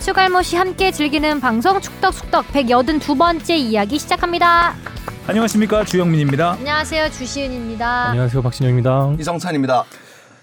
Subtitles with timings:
[0.00, 4.74] 추갈모씨 함께 즐기는 방송 축덕숙덕 182번째 이야기 시작합니다.
[5.26, 6.52] 안녕하십니까 주영민입니다.
[6.52, 8.04] 안녕하세요 주시은입니다.
[8.10, 9.16] 안녕하세요 박진영입니다.
[9.18, 9.84] 이성찬입니다.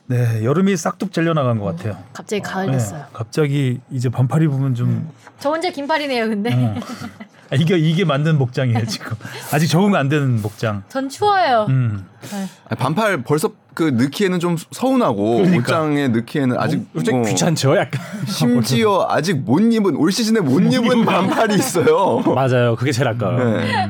[0.07, 1.97] 네 여름이 싹둑 잘려나간 것 같아요.
[2.13, 3.05] 갑자기 가을 네, 됐어요.
[3.13, 6.53] 갑자기 이제 반팔 입으면 좀 저 혼자 긴팔이네요 근데.
[6.53, 6.75] 어.
[7.51, 9.15] 아, 이게 이게 맞는 목장이에요 지금
[9.53, 10.83] 아직 적응 안 되는 목장.
[10.89, 11.65] 전 추워요.
[11.69, 12.05] 음.
[12.33, 15.57] 아니, 반팔 벌써 그 넣기에는 좀 서운하고 그러니까.
[15.59, 18.01] 옷장에 넣기에는 아직 좀뭐 귀찮죠, 약간.
[18.27, 22.19] 심지어 아직 못 입은 올 시즌에 못 입은 반팔이 있어요.
[22.33, 23.57] 맞아요, 그게 제일 아까워요.
[23.57, 23.89] 네.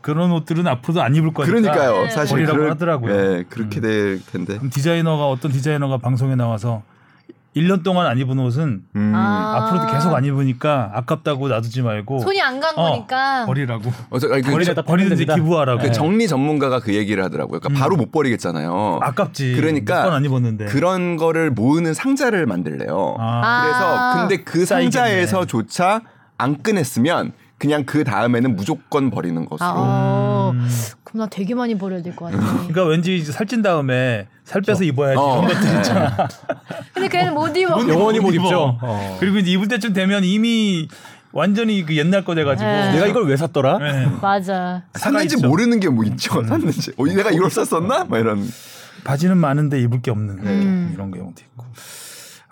[0.00, 1.44] 그런 옷들은 앞으로도 안 입을 거니까.
[1.72, 2.08] 그러니까요.
[2.10, 3.16] 사실 버리라고 그럴- 하더라고요.
[3.36, 4.58] 네, 그렇게 될 텐데.
[4.70, 6.82] 디자이너가 어떤 디자이너가 방송에 나와서
[7.56, 9.12] 1년 동안 안 입은 옷은 음.
[9.14, 9.56] 아.
[9.56, 13.46] 앞으로도 계속 안 입으니까 아깝다고 놔두지 말고 손이 안간 어, 거니까.
[13.46, 13.90] 버리라고.
[14.10, 15.24] 어서 아니, 그, 버리든지.
[15.24, 15.80] 기부하라고.
[15.82, 17.60] 그 정리 전문가가 그 얘기를 하더라고요.
[17.60, 19.00] 그러니까 바로 못 버리겠잖아요.
[19.02, 19.54] 아깝지.
[19.56, 20.66] 그러니까 몇번 안 입었는데.
[20.66, 23.16] 그런 거를 모으는 상자를 만들래요.
[23.18, 23.42] 아.
[23.44, 23.62] 아.
[23.62, 24.90] 그래서 근데 그 쌓이겠네.
[24.90, 26.02] 상자에서조차
[26.36, 29.66] 안 꺼냈으면 그냥 그 다음에는 무조건 버리는 것으로.
[29.66, 30.50] 아, 어.
[30.54, 30.68] 음.
[31.04, 32.38] 그럼 나 되게 많이 버려야 될 것 같아.
[32.58, 35.42] 그러니까 왠지 이제 살찐 다음에 살 빼서 입어야지 어.
[35.42, 36.28] 이런 것들 있잖아.
[36.92, 37.88] 근데 걔는 못 입어.
[37.88, 38.34] 영원히 못.
[38.34, 38.78] 입죠.
[38.82, 39.16] 어.
[39.18, 40.88] 그리고 이제 입을 때쯤 되면 이미
[41.32, 42.92] 완전히 그 옛날 거 돼가지고 네.
[42.92, 43.78] 내가 이걸 왜 샀더라?
[43.78, 44.06] 네.
[44.20, 44.82] 맞아.
[44.94, 45.48] 샀는지 있죠.
[45.48, 46.44] 모르는 게 뭐 있죠.
[46.44, 46.92] 샀는지.
[46.98, 48.04] 어, 내가 이걸 샀었나?
[48.04, 48.46] 막 이런.
[49.04, 50.90] 바지는 많은데 입을 게 없는 음.
[50.94, 51.64] 이런 경우도 있고.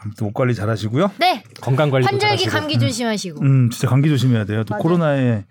[0.05, 1.11] 아무튼 옷 관리 잘 하시고요.
[1.19, 1.43] 네.
[1.61, 3.41] 건강 관리 환절기 감기 조심하시고.
[3.43, 4.65] 음, 진짜 감기 조심해야 돼요.
[4.65, 4.83] 또 맞아요.
[4.83, 5.45] 코로나에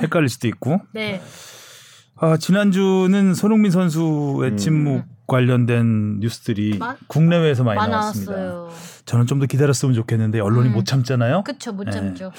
[0.00, 0.80] 헷갈릴 수도 있고.
[0.92, 1.20] 네.
[2.20, 4.56] 아, 지난주는 손흥민 선수의 음.
[4.56, 8.32] 침묵 관련된 뉴스들이 마- 국내외에서 많이 많이 나왔습니다.
[8.32, 8.70] 나왔어요.
[9.04, 10.72] 저는 좀 더 기다렸으면 좋겠는데 언론이 음.
[10.74, 11.44] 못 참잖아요.
[11.44, 11.90] 그쵸 못 네.
[11.92, 12.32] 참죠.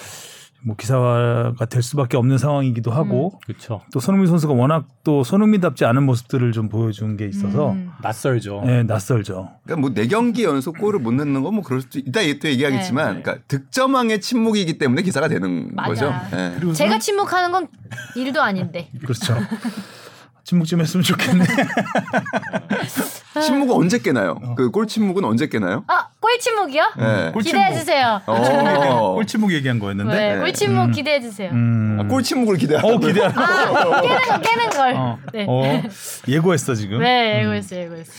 [0.62, 3.82] 뭐 기사가 될 수밖에 없는 상황이기도 하고 그렇죠.
[3.94, 7.92] 또 손흥민 선수가 워낙 또 손흥민답지 않은 모습들을 좀 보여준 게 있어서 음.
[8.02, 8.64] 낯설죠.
[8.66, 9.50] 예, 낯설죠.
[9.64, 13.16] 그러니까 뭐 네 경기 연속 골을 못 넣는 건 뭐 그럴 수도 이따 또 얘기하겠지만
[13.18, 13.22] 네.
[13.22, 15.88] 그러니까 득점왕의 침묵이기 때문에 기사가 되는 맞아.
[15.90, 16.14] 거죠.
[16.38, 16.52] 예.
[16.58, 17.68] 그리고 제가 침묵하는 건
[18.16, 18.90] 일도 아닌데.
[19.02, 19.36] 그렇죠.
[20.44, 21.46] 침묵 좀 했으면 좋겠네.
[23.46, 24.36] 침묵은 언제 깨나요?
[24.56, 25.84] 그골 침묵은 언제 깨나요?
[25.88, 26.84] 아, 꿀 침묵이요?
[27.00, 27.32] 예.
[27.32, 27.80] 꿀 기대해 침묵.
[27.80, 28.22] 주세요.
[28.26, 29.14] 어.
[29.16, 30.16] 꿀침묵 얘기한 거였는데.
[30.16, 30.40] 네, 네.
[30.42, 30.92] 꿀 침묵 음.
[30.92, 31.52] 기대해 주세요.
[31.52, 32.00] 음.
[32.02, 33.24] 아, 골 침묵을 기대하고 어 기대.
[33.24, 34.94] 아, 깨는 거 깨는 걸.
[34.96, 35.46] 어, 네.
[35.48, 35.84] 어,
[36.28, 37.00] 예고했어 지금.
[37.00, 38.12] 네, 예고했어, 예고했어.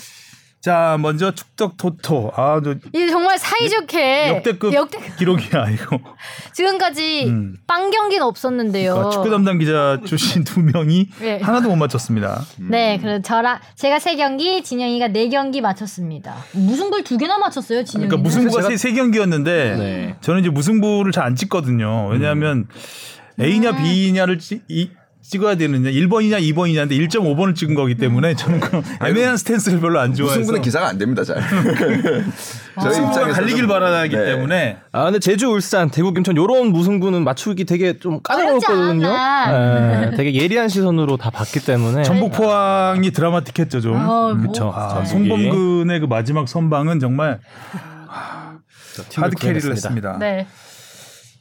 [0.61, 2.33] 자 먼저 축덕 토토.
[2.37, 5.99] 아 저 이게 정말 사이좋게 역대급 역대 기록이야 이거.
[6.53, 7.57] 지금까지 음.
[7.67, 8.93] 빵 경기는 없었는데요.
[8.93, 11.41] 그러니까 축구 담당 기자 출신 두 명이 네.
[11.41, 12.43] 하나도 못 맞췄습니다.
[12.59, 16.37] 네, 그래서 저랑 제가 세 경기, 진영이가 네 경기 맞췄습니다.
[16.53, 18.09] 무승부를 두 개나 맞췄어요, 진영이는.
[18.11, 20.17] 그러니까 무승부가 세, 세 경기였는데 네.
[20.21, 22.09] 저는 이제 무승부를 잘 안 찍거든요.
[22.09, 22.67] 왜냐하면
[23.39, 24.91] A냐 B냐를 찍, 이,
[25.31, 30.41] 찍어야 되느냐 1번이냐 2번이냐인데 1.5번을 찍은 거기 때문에 저는 그 애매한 스탠스를 별로 안 좋아해서
[30.41, 31.37] 무승부는 기사가 안 됩니다, 잘.
[32.83, 34.25] 저희 입장에서는- 갈리길 바라기 네.
[34.25, 39.07] 때문에 아 근데 제주 울산 대구 김천 요런 무승부는 맞추기 되게 좀 까다로웠거든요.
[39.07, 43.95] 네, 되게 예리한 시선으로 다 봤기 때문에 전북 포항이 드라마틱했죠 좀.
[43.97, 44.35] 어, 뭐.
[44.35, 44.73] 그렇죠.
[44.75, 47.39] 아, 송범근의 그 마지막 선방은 정말
[48.09, 50.17] hard carry를 했습니다.
[50.19, 50.47] 네.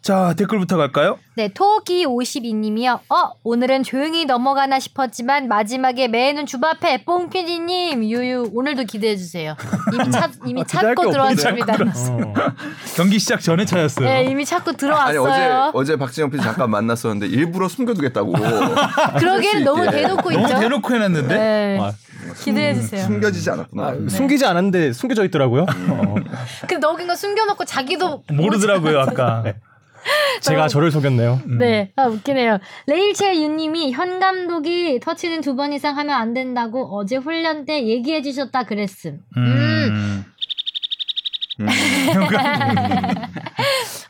[0.10, 1.20] 자 댓글부터 갈까요?
[1.36, 2.96] 네, 토기 52님이요.
[3.12, 9.56] 어, 오늘은 조용히 넘어가나 싶었지만 마지막에 매는 주바페 뽕피디님 유유 오늘도 기대해 주세요.
[9.94, 11.74] 이미 찾 이미 기대할 찾고 게 들어왔습니다.
[11.74, 12.34] 어.
[12.96, 14.10] 경기 시작 전에 찾았어요.
[14.10, 15.70] 네, 이미 찾고 아니 들어왔어요.
[15.74, 18.34] 어제 어제 박진영 PD 잠깐 만났었는데 일부러 숨겨두겠다고
[19.20, 19.92] 그러기에는 너무.
[19.92, 20.60] 대놓고 너무 있죠.
[20.60, 21.94] 대놓고 해놨는데 네, 아,
[22.44, 23.04] 기대해 주세요.
[23.06, 23.84] 숨겨지지 않았구나.
[23.84, 25.68] 아, 숨기지 않았는데 숨겨져 있더라고요.
[25.90, 26.16] 어.
[26.62, 29.44] 근데 너긴 거 숨겨놓고 자기도 모르더라고요 아까.
[30.42, 31.42] 제가 저를 속였네요.
[31.60, 32.60] 네, 아, 웃기네요.
[32.88, 38.22] 레일첼 유님이 현 감독이 터치는 두 번 이상 하면 안 된다고 어제 훈련 때 얘기해
[38.22, 39.20] 주셨다 그랬음.
[39.38, 40.26] 음.
[41.60, 41.68] 음.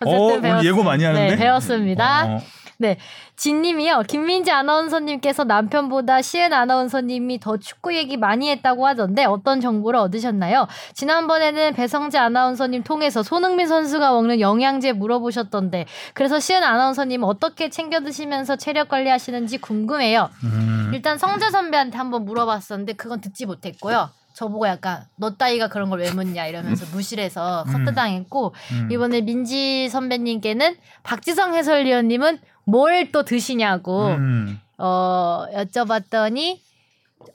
[0.01, 1.29] 어쨌든 어, 오늘 배웠- 예고 많이 하는데?
[1.31, 2.25] 네, 배웠습니다.
[2.27, 2.41] 어.
[2.81, 2.97] 네,
[3.35, 4.03] 진님이요.
[4.07, 10.65] 김민지 아나운서님께서 남편보다 시은 아나운서님이 더 축구 얘기 많이 했다고 하던데 어떤 정보를 얻으셨나요?
[10.93, 18.55] 지난번에는 배성재 아나운서님 통해서 손흥민 선수가 먹는 영양제 물어보셨던데 그래서 시은 아나운서님 어떻게 챙겨 드시면서
[18.55, 20.29] 체력 관리하시는지 궁금해요.
[20.45, 20.91] 음.
[20.93, 24.09] 일단 성재 선배한테 한번 물어봤었는데 그건 듣지 못했고요.
[24.33, 28.89] 저보고 약간 너 따위가 그런 걸 왜 묻냐 이러면서 무시를 해서 커트당했고 음.
[28.89, 34.59] 이번에 민지 선배님께는 박지성 해설위원님은 뭘 또 드시냐고 음.
[34.77, 36.59] 어 여쭤봤더니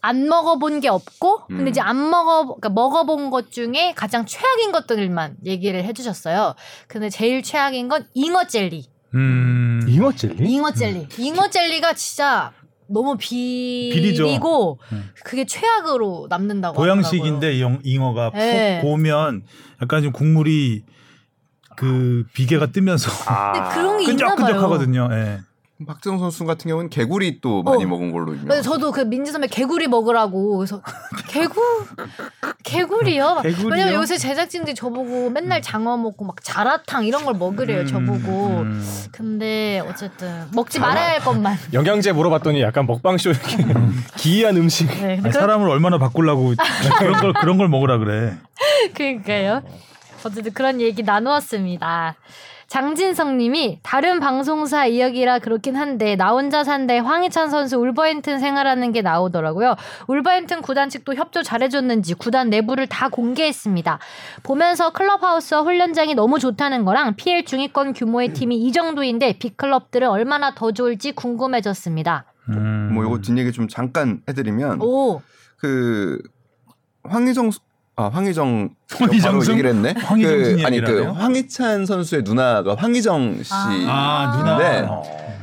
[0.01, 1.69] 안 먹어본 게 없고 근데 음.
[1.69, 6.55] 이제 안 먹어 그러니까 먹어본 것 중에 가장 최악인 것들만 얘기를 해주셨어요.
[6.89, 8.85] 근데 제일 최악인 건 잉어 젤리.
[9.15, 9.85] 음.
[9.89, 10.49] 잉어 젤리?
[10.51, 11.09] 잉어 젤리.
[11.19, 12.53] 잉어 젤리가 진짜
[12.89, 14.79] 너무 비리고 비리죠.
[14.93, 15.11] 음.
[15.25, 16.77] 그게 최악으로 남는다고.
[16.77, 18.81] 보양식인데 영- 잉어가 네.
[18.81, 19.43] 푹 고우면
[19.83, 20.85] 약간 좀 국물이
[21.77, 23.11] 그 비계가 뜨면서
[23.53, 24.37] 근데 그런 게 있나 봐요.
[24.37, 25.09] 끈적끈적하거든요.
[25.13, 25.41] 예.
[25.87, 27.89] 박재성 선수 같은 경우는 개구리 또 많이 어.
[27.89, 28.47] 먹은 걸로 유명.
[28.47, 30.81] 근데 저도 그 민지 선배 개구리 먹으라고 그래서
[31.29, 31.61] 개구
[32.63, 33.41] 개구리요?
[33.43, 33.69] 개구리요?
[33.71, 38.61] 왜냐면 요새 제작진들이 저보고 맨날 장어 먹고 막 자라탕 이런 걸 먹으래요 저보고.
[38.61, 38.85] 음.
[39.11, 41.57] 근데 어쨌든 먹지 말아야 할 것만.
[41.75, 43.57] 영양제 물어봤더니 약간 먹방쇼 이렇게
[44.17, 44.87] 기이한 음식.
[44.87, 46.55] 네, 아니, 그런- 사람을 얼마나 바꾸려고
[46.99, 48.37] 그런 걸 그런 걸 먹으라 그래.
[48.95, 49.63] 그러니까요.
[50.25, 52.17] 어쨌든 그런 얘기 나누었습니다.
[52.67, 59.03] 장진성 님이 다른 방송사 이야기라 그렇긴 한데 나 혼자 산데 황희찬 선수 울버햄튼 생활하는 게
[59.03, 59.77] 나오더라고요.
[60.09, 63.99] 울버햄튼 구단 측도 협조 잘해줬는지 구단 내부를 다 공개했습니다.
[64.43, 70.73] 보면서 클럽하우스와 훈련장이 너무 좋다는 거랑 PL 중위권 규모의 팀이 이 정도인데 빅클럽들은 얼마나 더
[70.73, 72.25] 좋을지 궁금해졌습니다.
[72.49, 72.91] 음.
[72.95, 75.21] 뭐 이거 뒷얘기 좀 잠깐 해드리면 오,
[75.59, 76.19] 그
[77.05, 77.61] 황희정 수-
[77.97, 79.95] 아 황희정 황희정 바로 선- 얘기를 했네.
[79.97, 81.03] 황희정 그, 아니 그?
[81.05, 83.53] 황희찬 선수의 누나가 황희정 씨.
[83.55, 84.59] 아 누나.
[84.59, 84.81] 네.
[84.89, 85.03] 어.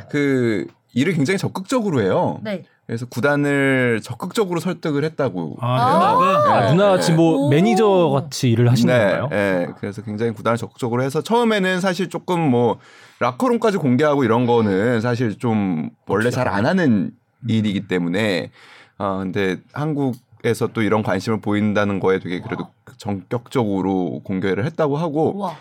[0.09, 2.39] 그 일을 굉장히 적극적으로 해요.
[2.43, 2.63] 네.
[2.85, 5.57] 그래서 구단을 적극적으로 설득을 했다고.
[5.61, 5.77] 아
[6.17, 6.53] 누나가.
[6.57, 6.71] 아, 네.
[6.71, 7.49] 누나 같이 뭐 오.
[7.49, 9.27] 매니저 같이 일을 하시는 네, 건가요?
[9.29, 9.67] 네.
[9.79, 12.79] 그래서 굉장히 구단을 적극적으로 해서 처음에는 사실 조금 뭐
[13.19, 17.11] 라커룸까지 공개하고 이런 거는 사실 좀 원래 잘 안 하는
[17.47, 18.51] 일이기 때문에
[18.97, 22.67] 아 근데 한국 에서 또 이런 관심을 보인다는 거에 되게 그래도
[22.97, 25.55] 전격적으로 공개를 했다고 하고 우와.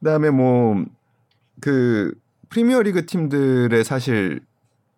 [0.00, 0.84] 그다음에 뭐
[1.60, 2.12] 그
[2.48, 4.40] 프리미어리그 팀들의 사실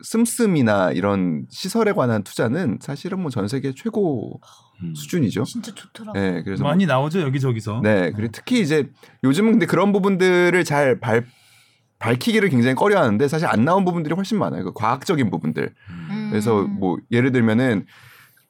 [0.02, 4.40] 씀씀이나 이런 시설에 관한 투자는 사실은 뭐 전 세계 최고
[4.82, 4.94] 음.
[4.94, 5.44] 수준이죠.
[5.44, 6.19] 진짜 좋더라고.
[6.19, 7.81] 네, 그래서 많이 나오죠 여기저기서.
[7.82, 8.88] 네, 그리고 특히 이제
[9.25, 11.26] 요즘은 근데 그런 부분들을 잘 발,
[11.99, 14.64] 밝히기를 굉장히 꺼려하는데 사실 안 나온 부분들이 훨씬 많아요.
[14.64, 15.75] 그 과학적인 부분들.
[15.91, 16.29] 음.
[16.31, 17.87] 그래서 뭐 예를 들면은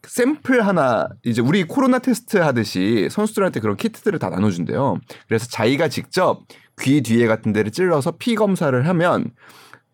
[0.07, 4.99] 샘플 하나 이제 우리 코로나 테스트 하듯이 선수들한테 그런 키트들을 다 나눠준대요.
[5.27, 6.43] 그래서 자기가 직접
[6.81, 9.33] 귀 뒤에 같은 데를 찔러서 피 검사를 하면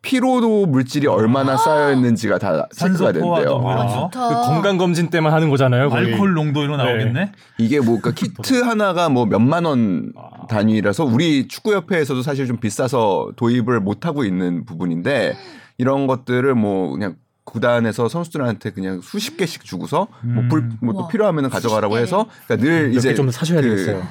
[0.03, 3.63] 피로도 물질이 얼마나 쌓여 있는지가 다 체크가 된대요.
[3.67, 4.11] 아, 거.
[4.11, 4.29] 좋다.
[4.29, 5.89] 그 건강 검진 때만 하는 거잖아요.
[5.89, 6.13] 거의.
[6.13, 7.33] 알코올 농도 이런 거 나오겠네.
[7.57, 10.13] 이게 뭐 그러니까 키트 하나가 뭐 몇만 원
[10.51, 15.37] 단위라서 우리 축구 협회에서도 사실 좀 비싸서 도입을 못 하고 있는 부분인데
[15.79, 20.49] 이런 것들을 뭐 그냥 구단에서 선수들한테 그냥 수십 개씩 주고서 음.
[20.81, 21.09] 뭐또.
[21.09, 21.99] 필요하면 가져가라고.
[21.99, 24.03] 해서 그러니까 늘몇 이제 개좀 사셔야 그 되겠어요.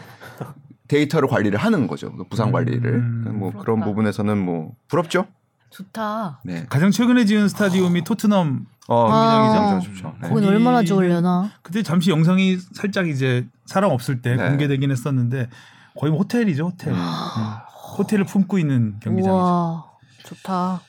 [0.87, 2.15] 데이터를 관리를 하는 거죠.
[2.15, 3.35] 그 부상 관리를 음.
[3.39, 3.65] 뭐 부럽다.
[3.65, 5.25] 그런 부분에서는 뭐 부럽죠.
[5.71, 6.41] 좋다.
[6.45, 6.65] 네.
[6.69, 9.79] 가장 최근에 지은 스타디움이 토트넘 어, 아.
[9.79, 10.13] 좋죠.
[10.21, 10.29] 네.
[10.29, 11.51] 거긴 얼마나 좋으려나.
[11.63, 14.49] 그때 잠시 영상이 살짝 이제 사람 없을 때 네.
[14.49, 15.49] 공개되긴 했었는데
[15.97, 16.93] 거의 뭐 호텔이죠 호텔.
[16.93, 16.97] 음.
[16.99, 17.63] 음.
[17.97, 19.31] 호텔을 품고 있는 경기장이죠.
[19.33, 19.85] 우와,
[20.23, 20.81] 좋다.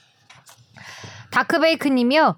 [1.35, 2.37] 다크베이크님이요.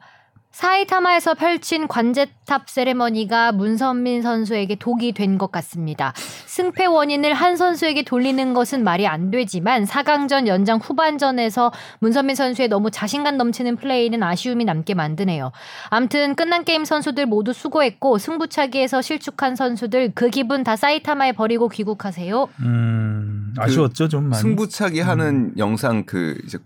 [0.52, 6.14] 사이타마에서 펼친 관제탑 세레머니가 문선민 선수에게 독이 된 것 같습니다.
[6.46, 12.90] 승패 원인을 한 선수에게 돌리는 것은 말이 안 되지만 4강전 연장 후반전에서 문선민 선수의 너무
[12.90, 15.52] 자신감 넘치는 플레이는 아쉬움이 남게 만드네요.
[15.90, 22.48] 암튼 끝난 게임 선수들 모두 수고했고 승부차기에서 실축한 선수들 그 기분 다 사이타마에 버리고 귀국하세요.
[22.60, 24.40] 음, 아쉬웠죠 좀 많이.
[24.40, 26.56] 승부차기 하는 영상 그 이제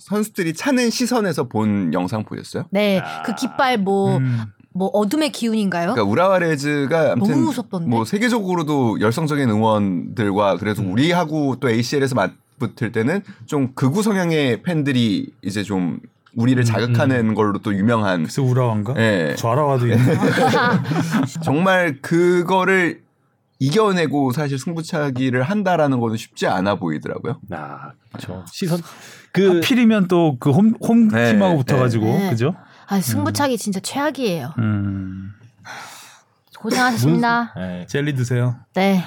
[0.00, 2.64] 선수들이 차는 시선에서 본 영상 보셨어요?
[2.70, 4.42] 네, 그 깃발 뭐 음.
[4.72, 5.92] 뭐 어둠의 기운인가요?
[5.92, 7.86] 그러니까 우라와레즈가 아무튼 너무 무섭던데.
[7.88, 15.62] 뭐 세계적으로도 열성적인 응원들과 그래도 우리하고 또 ACL에서 맞붙을 때는 좀 극우 성향의 팬들이 이제
[15.62, 15.98] 좀
[16.36, 18.94] 우리를 자극하는 걸로 또 유명한 그래서 우라완가?
[18.98, 19.34] 예.
[19.36, 19.98] 좌라와도 있네.
[21.42, 23.02] 정말 그거를
[23.58, 27.40] 이겨내고 사실 승부차기를 한다라는 거는 쉽지 않아 보이더라고요.
[27.50, 28.44] 아, 그렇죠.
[28.50, 28.80] 시선
[29.32, 32.30] 그 하필이면 또 그 홈 홈팀하고 네, 붙어가지고 네.
[32.30, 32.54] 그죠?
[32.86, 34.54] 아, 승부차기 진짜 최악이에요.
[34.58, 35.32] 음.
[36.58, 37.54] 고생하셨습니다.
[37.56, 37.86] 네.
[37.88, 38.56] 젤리 드세요.
[38.74, 39.02] 네.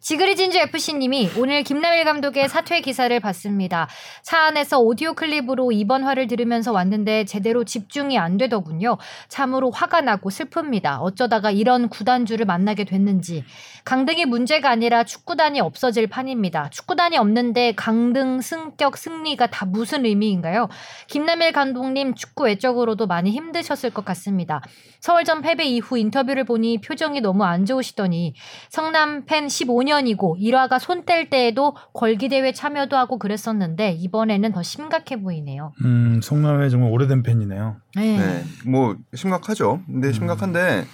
[0.00, 3.86] 지그리 진주 FC님이 오늘 김남일 감독의 사퇴 기사를 봤습니다.
[4.24, 8.98] 차 안에서 오디오 클립으로 이번 화를 들으면서 왔는데 제대로 집중이 안 되더군요.
[9.28, 10.98] 참으로 화가 나고 슬픕니다.
[11.00, 13.44] 어쩌다가 이런 구단주를 만나게 됐는지.
[13.84, 16.70] 강등이 문제가 아니라 축구단이 없어질 판입니다.
[16.70, 20.68] 축구단이 없는데 강등, 승격, 승리가 다 무슨 의미인가요?
[21.08, 24.62] 김남일 감독님 축구 외적으로도 많이 힘드셨을 것 같습니다.
[25.00, 28.34] 서울전 패배 이후 인터뷰를 보니 표정이 너무 안 좋으시더니
[28.70, 35.20] 성남 팬 15년이고 1화가 손 뗄 때에도 걸기 대회 참여도 하고 그랬었는데 이번에는 더 심각해
[35.20, 35.72] 보이네요.
[35.84, 37.76] 음, 성남의 정말 오래된 팬이네요.
[37.96, 38.18] 네.
[38.18, 38.44] 네.
[38.64, 39.80] 뭐 심각하죠.
[39.86, 40.84] 근데 심각한데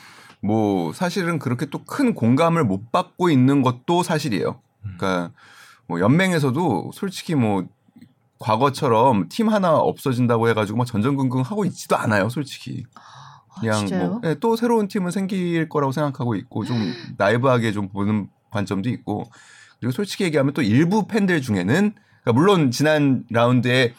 [0.41, 4.61] 뭐 사실은 그렇게 또 큰 공감을 못 받고 있는 것도 사실이에요.
[4.83, 5.31] 그러니까
[5.87, 7.67] 뭐 연맹에서도 솔직히 뭐
[8.39, 12.85] 과거처럼 팀 하나 없어진다고 해가지고 막 전전긍긍 하고 있지도 않아요, 솔직히.
[13.59, 14.09] 그냥 진짜요?
[14.09, 16.77] 뭐, 네, 또 새로운 팀은 생길 거라고 생각하고 있고 좀
[17.17, 19.29] 나이브하게 좀 보는 관점도 있고
[19.81, 21.67] 그리고 솔직히 얘기하면 또 일부 팬들 중에는
[22.23, 23.95] 그러니까 물론 지난 라운드에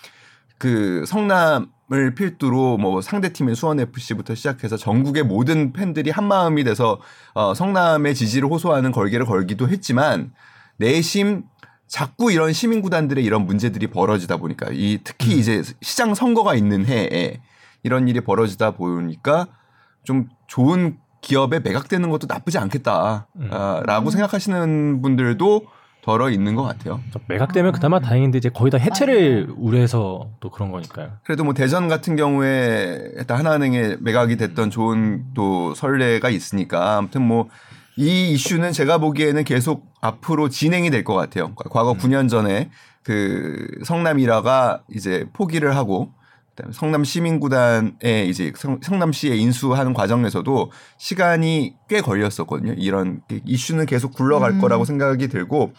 [0.59, 6.99] 그 성남을 필두로 뭐 상대 팀인 수원 FC부터 시작해서 전국의 모든 팬들이 한 마음이 돼서
[7.33, 10.31] 어 성남의 지지를 호소하는 걸개를 걸기도 했지만
[10.77, 11.43] 내심
[11.87, 17.41] 자꾸 이런 시민 구단들의 이런 문제들이 벌어지다 보니까 이 특히 이제 시장 선거가 있는 해에
[17.81, 19.47] 이런 일이 벌어지다 보니까
[20.03, 25.65] 좀 좋은 기업에 매각되는 것도 나쁘지 않겠다라고 생각하시는 분들도
[26.01, 27.01] 덜어 있는 것 같아요.
[27.27, 31.11] 매각되면 그나마 다행인데 이제 거의 다 해체를 우려해서 또 그런 거니까요.
[31.23, 37.49] 그래도 뭐 대전 같은 경우에 일단 하나은행에 매각이 됐던 좋은 또 선례가 있으니까 아무튼 뭐
[38.01, 41.53] 이 이슈는 제가 보기에는 계속 앞으로 진행이 될 것 같아요.
[41.55, 42.69] 과거 9년 전에
[43.03, 46.13] 그 성남이라가 이제 포기를 하고
[46.59, 52.73] 그다음에 성남 시민구단에 이제 성, 성남시에 인수하는 과정에서도 시간이 꽤 걸렸었거든요.
[52.77, 54.61] 이런 이슈는 계속 굴러갈 음.
[54.61, 55.73] 거라고 생각이 들고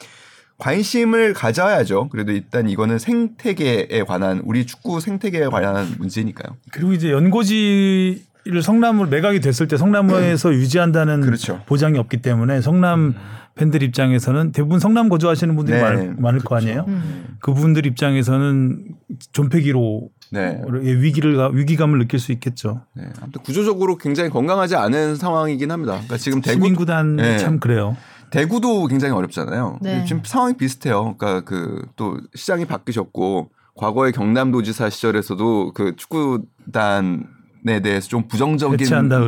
[0.59, 2.09] 관심을 가져야죠.
[2.11, 6.57] 그래도 일단 이거는 생태계에 관한 우리 축구 생태계에 관한 문제니까요.
[6.73, 11.61] 그리고 이제 연고지 를 성남으로 매각이 됐을 때 성남에서 유지한다는 그렇죠.
[11.67, 13.15] 보장이 없기 때문에 성남
[13.55, 15.83] 팬들 입장에서는 대부분 성남 거주하시는 분들이 네.
[15.83, 16.85] 많을, 많을 거 아니에요.
[16.89, 17.37] 음.
[17.41, 18.85] 그분들 입장에서는
[19.33, 20.63] 존폐기로 네.
[20.71, 22.83] 위기를 위기감을 느낄 수 있겠죠.
[22.95, 23.05] 네.
[23.21, 25.93] 아무튼 구조적으로 굉장히 건강하지 않은 상황이긴 합니다.
[25.95, 27.37] 그러니까 지금 대구 시민구단 네.
[27.39, 27.97] 참 그래요.
[28.31, 29.81] 대구도 굉장히 어렵잖아요.
[29.83, 30.05] 네.
[30.07, 31.17] 지금 상황이 비슷해요.
[31.19, 37.27] 그러니까 그 또 시장이 바뀌셨고 과거의 경남도지사 시절에서도 그 축구단
[37.69, 38.79] 에 대해서 좀 부정적인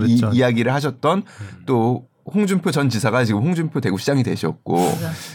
[0.07, 0.21] 이.
[0.33, 1.25] 이야기를 하셨던
[1.67, 4.79] 또 홍준표 전 지사가 지금 홍준표 대구시장이 되셨고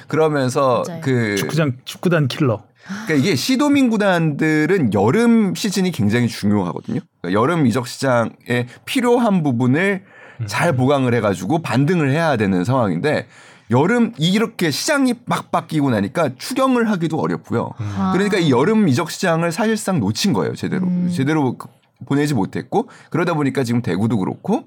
[0.08, 1.02] 그러면서 맞아요.
[1.02, 2.64] 그 축구장 축구단 킬러.
[3.06, 7.02] 그러니까 이게 시도민 구단들은 여름 시즌이 굉장히 중요하거든요.
[7.22, 10.04] 그러니까 여름 이적 시장에 필요한 부분을
[10.46, 13.28] 잘 보강을 해가지고 반등을 해야 되는 상황인데
[13.70, 17.72] 여름 이렇게 시장이 막 바뀌고 나니까 추경을 하기도 어렵고요.
[17.78, 18.12] 아.
[18.14, 20.56] 그러니까 이 여름 이적 시장을 사실상 놓친 거예요.
[20.56, 21.12] 제대로 음.
[21.14, 21.68] 제대로 그-
[22.06, 24.66] 보내지 못했고 그러다 보니까 지금 대구도 그렇고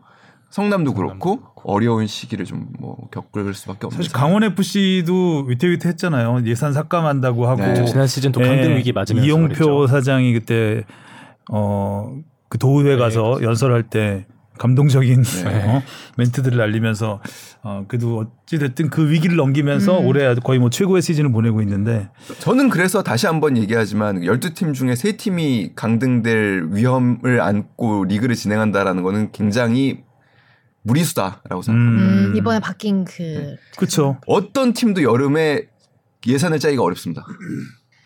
[0.51, 4.27] 성남도 그렇고 어려운 시기를 좀 뭐 겪을 수밖에 없는 사실 상황.
[4.41, 6.43] 강원 FC도 위태위태했잖아요.
[6.47, 7.85] 예산 삭감한다고 하고 네.
[7.85, 9.87] 지난 시즌 또 예, 강등 위기 맞으면서 이용표 그랬죠.
[9.87, 10.85] 사장이 그때
[11.51, 12.17] 어
[12.51, 14.27] 그 도의회 가서 연설할 때
[14.61, 15.65] 감동적인 네.
[15.67, 15.83] 어,
[16.19, 17.21] 멘트들을 날리면서
[17.63, 20.07] 어 그래도 어찌 됐든 그 위기를 넘기면서 음.
[20.07, 25.75] 올해 거의 뭐 최고의 시즌을 보내고 있는데 저는 그래서 다시 한번 얘기하지만 12팀 중에 3팀이
[25.75, 30.03] 강등될 위험을 안고 리그를 진행한다라는 거는 굉장히
[30.83, 32.07] 무리수다라고 생각합니다.
[32.07, 34.19] 음, 이번에 바뀐 그 그렇죠.
[34.27, 35.69] 어떤 팀도 여름에
[36.27, 37.25] 예산을 짜기가 어렵습니다.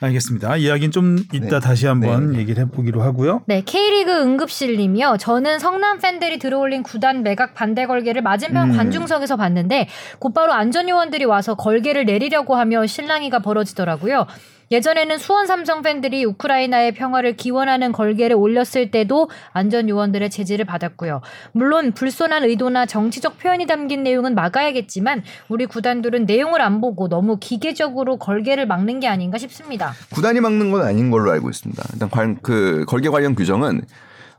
[0.04, 0.56] 알겠습니다.
[0.56, 1.60] 이야기는 좀 이따 네.
[1.60, 2.38] 다시 한번 네.
[2.38, 3.42] 얘기를 해보기로 하고요.
[3.46, 5.16] 네, K리그 응급실님이요.
[5.18, 8.76] 저는 성남 팬들이 들어올린 구단 매각 반대 걸개를 맞은편 음.
[8.76, 14.26] 관중석에서 봤는데 곧바로 안전요원들이 와서 걸개를 내리려고 하며 실랑이가 벌어지더라고요.
[14.70, 21.20] 예전에는 수원 삼성 팬들이 우크라이나의 평화를 기원하는 걸개를 올렸을 때도 안전 요원들의 제지를 받았고요.
[21.52, 28.16] 물론 불손한 의도나 정치적 표현이 담긴 내용은 막아야겠지만 우리 구단들은 내용을 안 보고 너무 기계적으로
[28.18, 29.92] 걸개를 막는 게 아닌가 싶습니다.
[30.12, 31.82] 구단이 막는 건 아닌 걸로 알고 있습니다.
[31.92, 33.82] 일단 관, 그 걸개 관련 규정은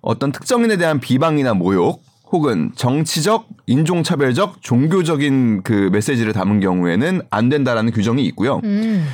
[0.02, 7.92] 어떤 특정인에 대한 비방이나 모욕 혹은 정치적, 인종차별적, 종교적인 그 메시지를 담은 경우에는 안 된다라는
[7.92, 8.62] 규정이 있고요.
[8.64, 9.06] 음.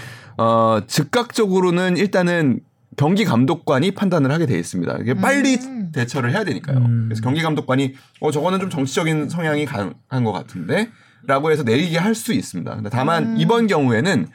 [0.41, 2.61] 어, 즉각적으로는 일단은
[2.97, 4.97] 경기 감독관이 판단을 하게 돼 있습니다.
[5.01, 5.91] 이게 빨리 음.
[5.93, 6.77] 대처를 해야 되니까요.
[6.77, 7.05] 음.
[7.07, 12.33] 그래서 경기 감독관이 어 저거는 좀 정치적인 성향이 강한 것 같은데라고 해서 내리게 할 수
[12.33, 12.75] 있습니다.
[12.75, 13.37] 근데 다만 음.
[13.37, 14.27] 이번 경우에는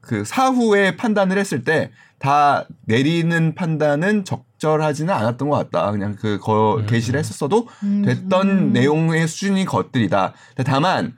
[0.00, 1.90] 그 사후에 판단을 했을 때
[2.22, 5.90] 다 내리는 판단은 적절하지는 않았던 것 같다.
[5.90, 8.02] 그냥 그 거, 게시를 했었어도 음.
[8.06, 8.72] 됐던 음.
[8.72, 10.32] 내용의 수준이 것들이다.
[10.54, 11.16] 근데 다만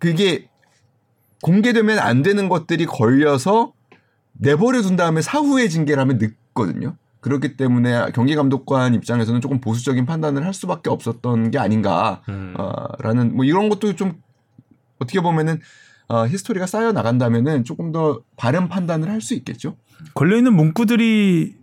[0.00, 0.48] 그게
[1.44, 3.74] 공개되면 안 되는 것들이 걸려서
[4.32, 6.96] 내버려 둔 다음에 사후에 징계를 하면 늦거든요.
[7.20, 13.36] 그렇기 때문에 경기 감독관 입장에서는 조금 보수적인 판단을 할 수밖에 없었던 게 아닌가라는 음.
[13.36, 14.22] 뭐 이런 것도 좀
[14.98, 15.60] 어떻게 보면은
[16.08, 19.76] 어, 히스토리가 쌓여 나간다면은 조금 더 바른 판단을 할 수 있겠죠.
[20.14, 21.56] 걸려 있는 문구들이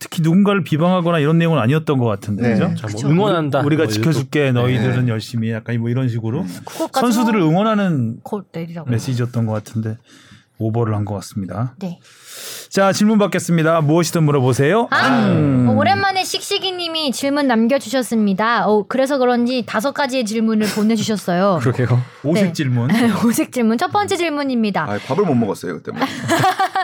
[0.00, 2.54] 특히 누군가를 비방하거나 이런 내용은 아니었던 것 같은데 네.
[2.54, 2.74] 그죠?
[2.74, 3.10] 자, 뭐.
[3.10, 3.60] 응원한다.
[3.60, 5.10] 우리가 뭐 지켜줄게 너희들은 네.
[5.12, 5.54] 열심히 해.
[5.54, 8.18] 약간 뭐 이런 식으로 그것까지 선수들을 응원하는.
[8.86, 9.96] 메시지였던 것 같은데
[10.58, 11.74] 오버를 한 것 같습니다.
[11.80, 11.98] 네.
[12.70, 13.80] 자 질문 받겠습니다.
[13.82, 14.86] 무엇이든 물어보세요.
[14.90, 15.66] 아, 음.
[15.68, 18.66] 어, 오랜만에 씩씩이님이 질문 남겨주셨습니다.
[18.68, 21.58] 어, 그래서 그런지 다섯 가지의 질문을 보내주셨어요.
[21.62, 22.00] 그러게요.
[22.24, 22.52] 오색 네.
[22.52, 22.88] 질문.
[23.26, 24.84] 오색 질문 첫 번째 질문입니다.
[24.84, 25.92] 아, 밥을 못 먹었어요 그때.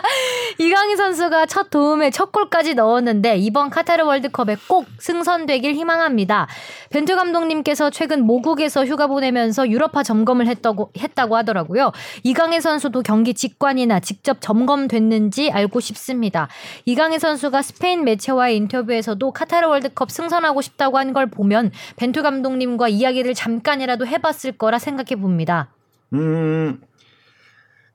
[0.59, 0.65] 뭐.
[0.65, 6.47] 이강인 선수가 첫 도움에 첫 골까지 넣었는데 이번 카타르 월드컵에 꼭 승선되길 희망합니다.
[6.89, 11.91] 벤투 감독님께서 최근 모국에서 휴가 보내면서 유럽파 점검을 했다고, 했다고 하더라고요.
[12.23, 16.47] 이강인 선수도 경기 직관이나 직접 점검됐는지 알고 싶습니다.
[16.85, 23.33] 이강인 선수가 스페인 매체와의 인터뷰에서도 카타르 월드컵 승선하고 싶다고 한 걸 보면 벤투 감독님과 이야기를
[23.33, 25.69] 잠깐이라도 해봤을 거라 생각해 봅니다.
[26.13, 26.79] 음,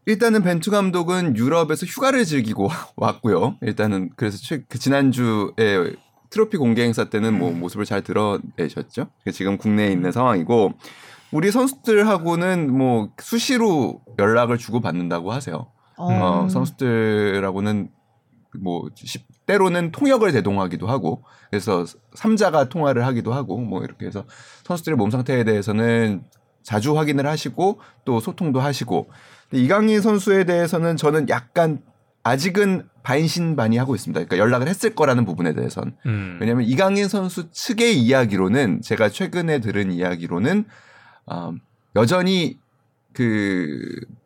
[0.06, 3.56] 일단은 벤투 감독은 유럽에서 휴가를 즐기고 왔고요.
[3.62, 5.94] 일단은 그래서 최, 그 지난주에
[6.30, 9.06] 트로피 공개 행사 때는 뭐 모습을 잘 드러내셨죠.
[9.32, 10.72] 지금 국내에 있는 상황이고
[11.32, 15.68] 우리 선수들하고는 뭐 수시로 연락을 주고 받는다고 하세요.
[15.96, 17.88] 어, 선수들하고는
[18.60, 21.84] 뭐 십- 때로는 통역을 대동하기도 하고 그래서
[22.14, 24.24] 삼자가 통화를 하기도 하고 뭐 이렇게 해서
[24.64, 26.24] 선수들의 몸 상태에 대해서는
[26.62, 29.10] 자주 확인을 하시고 또 소통도 하시고
[29.52, 31.80] 이강인 선수에 대해서는 저는 약간
[32.22, 34.18] 아직은 반신반의하고 있습니다.
[34.24, 36.38] 그러니까 연락을 했을 거라는 부분에 대해선 음.
[36.40, 40.64] 왜냐하면 이강인 선수 측의 이야기로는 제가 최근에 들은 이야기로는
[41.26, 41.52] 어,
[41.96, 42.58] 여전히
[43.12, 43.78] 그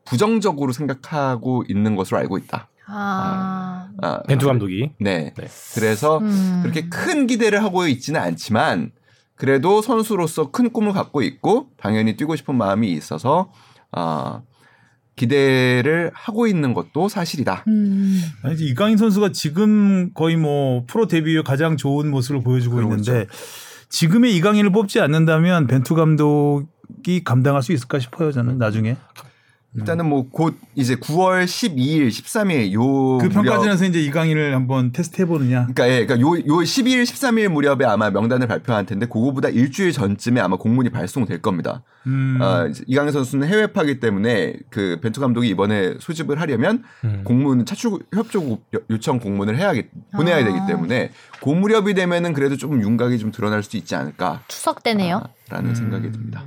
[0.05, 2.69] 부정적으로 생각하고 있는 것으로 알고 있다.
[2.87, 5.35] 아, 아, 벤투 감독이 네.
[5.37, 5.49] 네.
[5.75, 6.61] 그래서 음.
[6.63, 8.93] 그렇게 큰 기대를 하고 있지는 않지만
[9.35, 13.53] 그래도 선수로서 큰 꿈을 갖고 있고 당연히 뛰고 싶은 마음이 있어서
[13.93, 14.41] 아
[15.19, 17.65] 기대를 하고 있는 것도 사실이다.
[17.69, 18.23] 음.
[18.43, 22.95] 아니, 이제 이강인 선수가 지금 거의 뭐 프로 데뷔 후 가장 좋은 모습을 보여주고 그러고
[22.95, 23.27] 있는데
[23.91, 28.97] 지금의 이강인을 뽑지 않는다면 벤투 감독이 감당할 수 있을까 싶어요 저는 나중에
[29.79, 35.67] 일단은 뭐 곧 이제 9월 12일, 13일 요 그 평가전에서 이제 이강인을 한번 테스트 해보느냐
[35.73, 40.41] 그러니까 예, 그러니까 요, 요 12일, 13일 무렵에 아마 명단을 발표할 텐데 그거보다 일주일 전쯤에
[40.41, 41.83] 아마 공문이 발송될 겁니다.
[42.07, 42.39] 음.
[42.41, 47.23] 아, 이제 이강인 선수는 해외파기 때문에 그 벤투 감독이 이번에 소집을 하려면 음.
[47.25, 48.59] 공문 차출 협조 요-
[48.91, 50.45] 요청 공문을 해야겠 보내야 아.
[50.45, 51.11] 되기 때문에
[51.43, 55.23] 그 무렵이 되면은 그래도 조금 윤곽이 좀 드러날 수도 있지 않을까라는 추석 때네요.
[55.75, 56.43] 생각이 듭니다.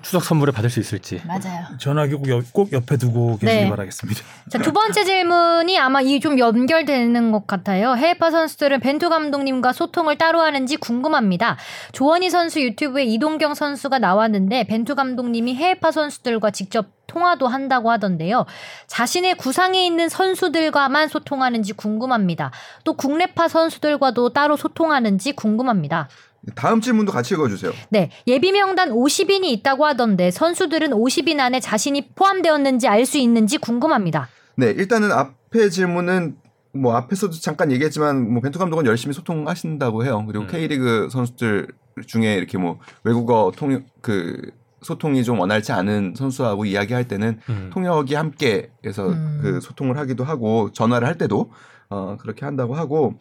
[0.00, 1.20] 추석 선물을 받을 수 있을지.
[1.26, 1.66] 맞아요.
[1.78, 3.68] 전화기 꼭, 옆, 꼭 옆에 두고 계시기 네.
[3.68, 4.22] 바라겠습니다.
[4.48, 7.94] 자, 두 번째 질문이 아마 이 좀 연결되는 것 같아요.
[7.94, 11.58] 해외파 선수들은 벤투 감독님과 소통을 따로 하는지 궁금합니다.
[11.92, 18.46] 조원희 선수 유튜브에 이동경 선수가 나왔는데 벤투 감독님이 해외파 선수들과 직접 통화도 한다고 하던데요.
[18.86, 22.52] 자신의 구상에 있는 선수들과만 소통하는지 궁금합니다.
[22.84, 26.08] 또 국내파 선수들과도 따로 소통하는지 궁금합니다.
[26.54, 27.72] 다음 질문도 같이 읽어주세요.
[27.90, 34.28] 네, 예비 명단 50인이 있다고 하던데 선수들은 50인 안에 자신이 포함되었는지 알 수 있는지 궁금합니다.
[34.56, 36.36] 네, 일단은 앞에 질문은
[36.72, 40.24] 뭐 앞에서도 잠깐 얘기했지만 뭐 벤투 감독은 열심히 소통하신다고 해요.
[40.26, 40.48] 그리고 음.
[40.48, 41.68] K리그 선수들
[42.06, 44.50] 중에 이렇게 뭐 외국어 통그
[44.82, 47.70] 소통이 좀 원활치 않은 선수하고 이야기할 때는 음.
[47.72, 49.38] 통역이 함께 해서 음.
[49.42, 51.52] 그 소통을 하기도 하고 전화를 할 때도
[51.90, 53.14] 어 그렇게 한다고 하고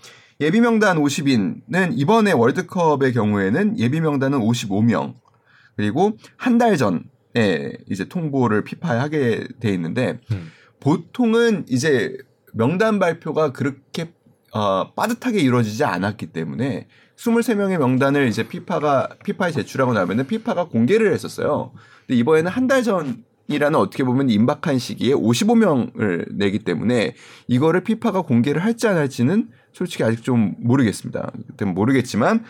[0.43, 5.15] 예비 명단 50인은 이번에 월드컵의 경우에는 예비 명단은 55명
[5.75, 10.51] 그리고 한 달 전에 이제 통보를 피파에 하게 돼 있는데 음.
[10.79, 12.15] 보통은 이제
[12.53, 14.12] 명단 발표가 그렇게
[14.51, 21.71] 어, 빠듯하게 이루어지지 않았기 때문에 23명의 명단을 이제 피파가 피파에 제출하고 나면은 피파가 공개를 했었어요.
[22.06, 27.15] 근데 이번에는 한 달 전이라는 어떻게 보면 임박한 시기에 55명을 내기 때문에
[27.47, 31.31] 이거를 피파가 공개를 할지 안 할지는 솔직히 아직 좀 모르겠습니다.
[31.47, 32.43] 그때 모르겠지만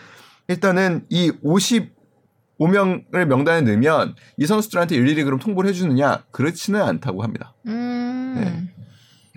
[0.48, 7.54] 일단은 이 55명을 명단에 넣으면 이 선수들한테 일일이 그럼 통보를 해주느냐 그렇지는 않다고 합니다.
[7.66, 8.34] 음.
[8.36, 8.74] 네.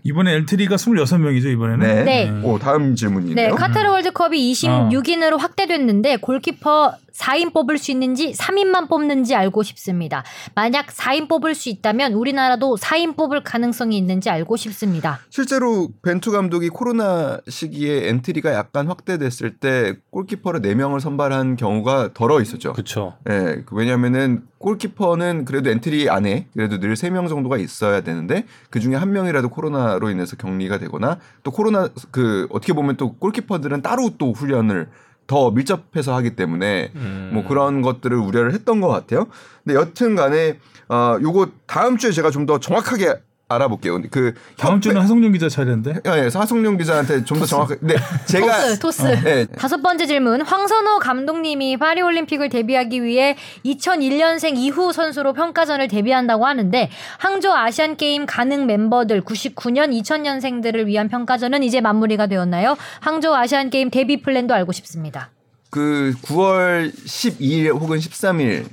[0.03, 2.05] 이번에 엔트리가 26명이죠 이번에는.
[2.05, 2.29] 네.
[2.29, 2.41] 네.
[2.43, 3.55] 오 다음 네, 질문이네요.
[3.55, 10.23] 카타르 월드컵이 26인으로 확대됐는데 골키퍼 4인 뽑을 수 있는지 3인만 뽑는지 알고 싶습니다.
[10.55, 15.19] 만약 4인 뽑을 수 있다면 우리나라도 4인 뽑을 가능성이 있는지 알고 싶습니다.
[15.29, 22.73] 실제로 벤투 감독이 코로나 시기에 엔트리가 약간 확대됐을 때 골키퍼를 4명을 선발한 경우가 더러 있었죠.
[22.73, 23.17] 그렇죠.
[23.29, 28.95] 예, 그 왜냐면은 골키퍼는 그래도 엔트리 안에 그래도 늘 3명 정도가 있어야 되는데 그 중에
[28.95, 34.33] 한 명이라도 코로나로 인해서 격리가 되거나 또 코로나 그 어떻게 보면 또 골키퍼들은 따로 또
[34.33, 34.87] 훈련을
[35.27, 37.31] 더 밀접해서 하기 때문에 음.
[37.33, 39.27] 뭐 그런 것들을 우려를 했던 것 같아요.
[39.63, 40.57] 근데 여튼 간에
[40.89, 43.13] 어 요거 다음 주에 제가 좀 더 정확하게
[43.49, 44.01] 알아볼게요.
[44.11, 46.01] 그 다음 주는 하성룡 기자 차례인데.
[46.05, 49.01] 예, 예, 하성룡 기자한테 좀 더 정확하게 네, 제가 토스, 토스.
[49.23, 50.41] 네, 다섯 번째 질문.
[50.41, 58.25] 황선홍 감독님이 파리 올림픽을 대비하기 위해 2001년생 이후 선수로 평가전을 대비한다고 하는데 항저우 아시안 게임
[58.25, 62.75] 가능 멤버들 99년 2000년생들을 위한 평가전은 이제 마무리가 되었나요?
[62.99, 65.29] 항저우 아시안 게임 대비 플랜도 알고 싶습니다.
[65.69, 68.65] 그 9월 12일 혹은 13일에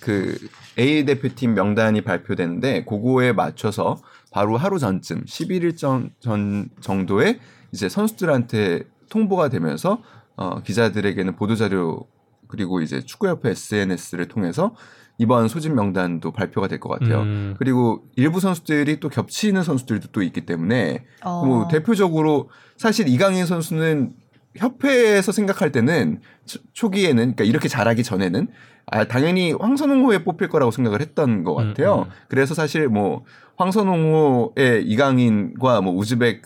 [0.00, 0.36] 그
[0.78, 3.96] A 대표팀 명단이 발표되는데 그거에 맞춰서
[4.30, 7.40] 바로 하루 전쯤 11일 전, 전 정도에
[7.72, 10.02] 이제 선수들한테 통보가 되면서
[10.36, 12.06] 어, 기자들에게는 보도자료
[12.46, 14.74] 그리고 이제 축구협회 SNS를 통해서
[15.18, 17.22] 이번 소집 명단도 발표가 될 것 같아요.
[17.22, 17.54] 음.
[17.58, 21.44] 그리고 일부 선수들이 또 겹치는 선수들도 또 있기 때문에 어.
[21.44, 24.12] 뭐 대표적으로 사실 이강인 선수는
[24.56, 28.48] 협회에서 생각할 때는 초- 초기에는 그러니까 이렇게 잘하기 전에는
[28.90, 32.06] 아 당연히 황선홍호에 뽑힐 거라고 생각을 했던 것 음, 같아요.
[32.08, 32.12] 음.
[32.28, 33.24] 그래서 사실 뭐
[33.56, 36.42] 황선홍호의 이강인과 뭐 우즈벡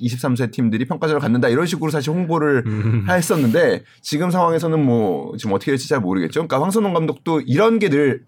[0.00, 3.06] 23세 팀들이 평가전을 갖는다 이런 식으로 사실 홍보를 음.
[3.08, 6.40] 했었는데 지금 상황에서는 뭐 지금 어떻게 될지 잘 모르겠죠.
[6.40, 8.24] 그러니까 황선홍 감독도 이런 게 늘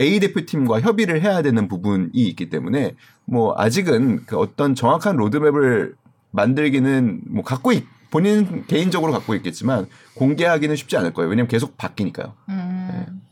[0.00, 5.94] A 대표팀과 협의를 해야 되는 부분이 있기 때문에 뭐 아직은 그 어떤 정확한 로드맵을
[6.30, 11.28] 만들기는 뭐 갖고 있, 본인 개인적으로 갖고 있겠지만 공개하기는 쉽지 않을 거예요.
[11.30, 12.34] 왜냐면 계속 바뀌니까요.
[12.48, 13.22] 음.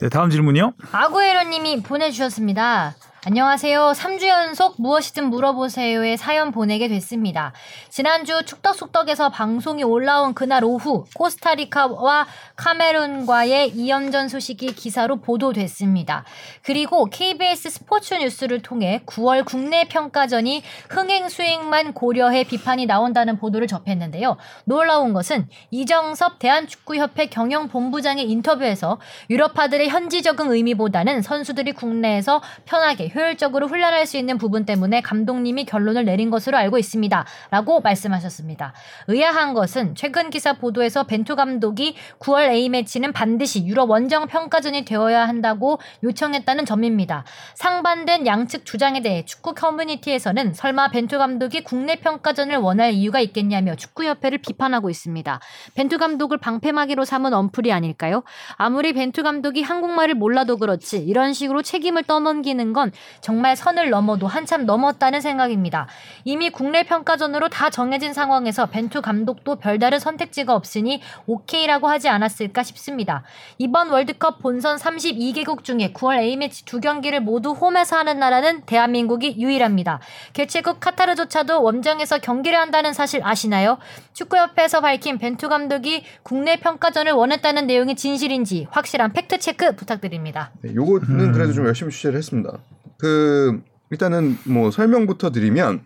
[0.00, 0.74] 네, 다음 질문이요.
[0.92, 2.94] 아구에로님이 보내주셨습니다.
[3.26, 3.92] 안녕하세요.
[3.96, 7.54] 3주 연속 무엇이든 물어보세요에 사연 보내게 됐습니다.
[7.88, 16.26] 지난주 축덕숙덕에서 방송이 올라온 그날 오후 코스타리카와 카메룬과의 2연전 소식이 기사로 보도됐습니다.
[16.60, 24.36] 그리고 KBS 스포츠 뉴스를 통해 9월 국내 평가전이 흥행 수익만 고려해 비판이 나온다는 보도를 접했는데요.
[24.66, 34.06] 놀라운 것은 이정섭 대한축구협회 경영본부장의 인터뷰에서 유럽파들의 현지 적응 의미보다는 선수들이 국내에서 편하게 효율적으로 훈련할
[34.06, 37.24] 수 있는 부분 때문에 감독님이 결론을 내린 것으로 알고 있습니다.
[37.50, 38.72] 라고 말씀하셨습니다.
[39.08, 45.78] 의아한 것은 최근 기사 보도에서 벤투 감독이 9월 A매치는 반드시 유럽 원정 평가전이 되어야 한다고
[46.02, 47.24] 요청했다는 점입니다.
[47.54, 54.38] 상반된 양측 주장에 대해 축구 커뮤니티에서는 설마 벤투 감독이 국내 평가전을 원할 이유가 있겠냐며 축구협회를
[54.38, 55.40] 비판하고 있습니다.
[55.74, 58.22] 벤투 감독을 방패막이로 삼은 언플이 아닐까요?
[58.56, 64.66] 아무리 벤투 감독이 한국말을 몰라도 그렇지 이런 식으로 책임을 떠넘기는 건 정말 선을 넘어도 한참
[64.66, 65.86] 넘었다는 생각입니다.
[66.24, 73.22] 이미 국내 평가전으로 다 정해진 상황에서 벤투 감독도 별다른 선택지가 없으니 오케이라고 하지 않았을까 싶습니다.
[73.58, 80.00] 이번 월드컵 본선 32개국 중에 9월 A매치 두 경기를 모두 홈에서 하는 나라는 대한민국이 유일합니다.
[80.32, 83.78] 개최국 카타르조차도 원정에서 경기를 한다는 사실 아시나요?
[84.12, 90.50] 축구협회에서 밝힌 벤투 감독이 국내 평가전을 원했다는 내용이 진실인지 확실한 팩트 체크 부탁드립니다.
[90.62, 92.58] 네, 요거는 그래도 좀 열심히 취재를 했습니다.
[93.04, 95.82] 그 일단은 뭐 설명부터 드리면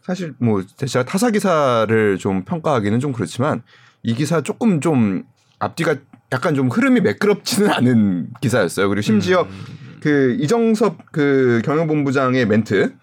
[0.00, 3.60] 사실 뭐 제가 타사 기사를 좀 평가하기는 좀 그렇지만
[4.02, 5.24] 이 기사 조금 좀
[5.58, 5.96] 앞뒤가
[6.32, 8.88] 약간 좀 흐름이 매끄럽지는 않은 기사였어요.
[8.88, 9.46] 그리고 심지어
[10.00, 12.94] 그 이정섭 그 경영본부장의 멘트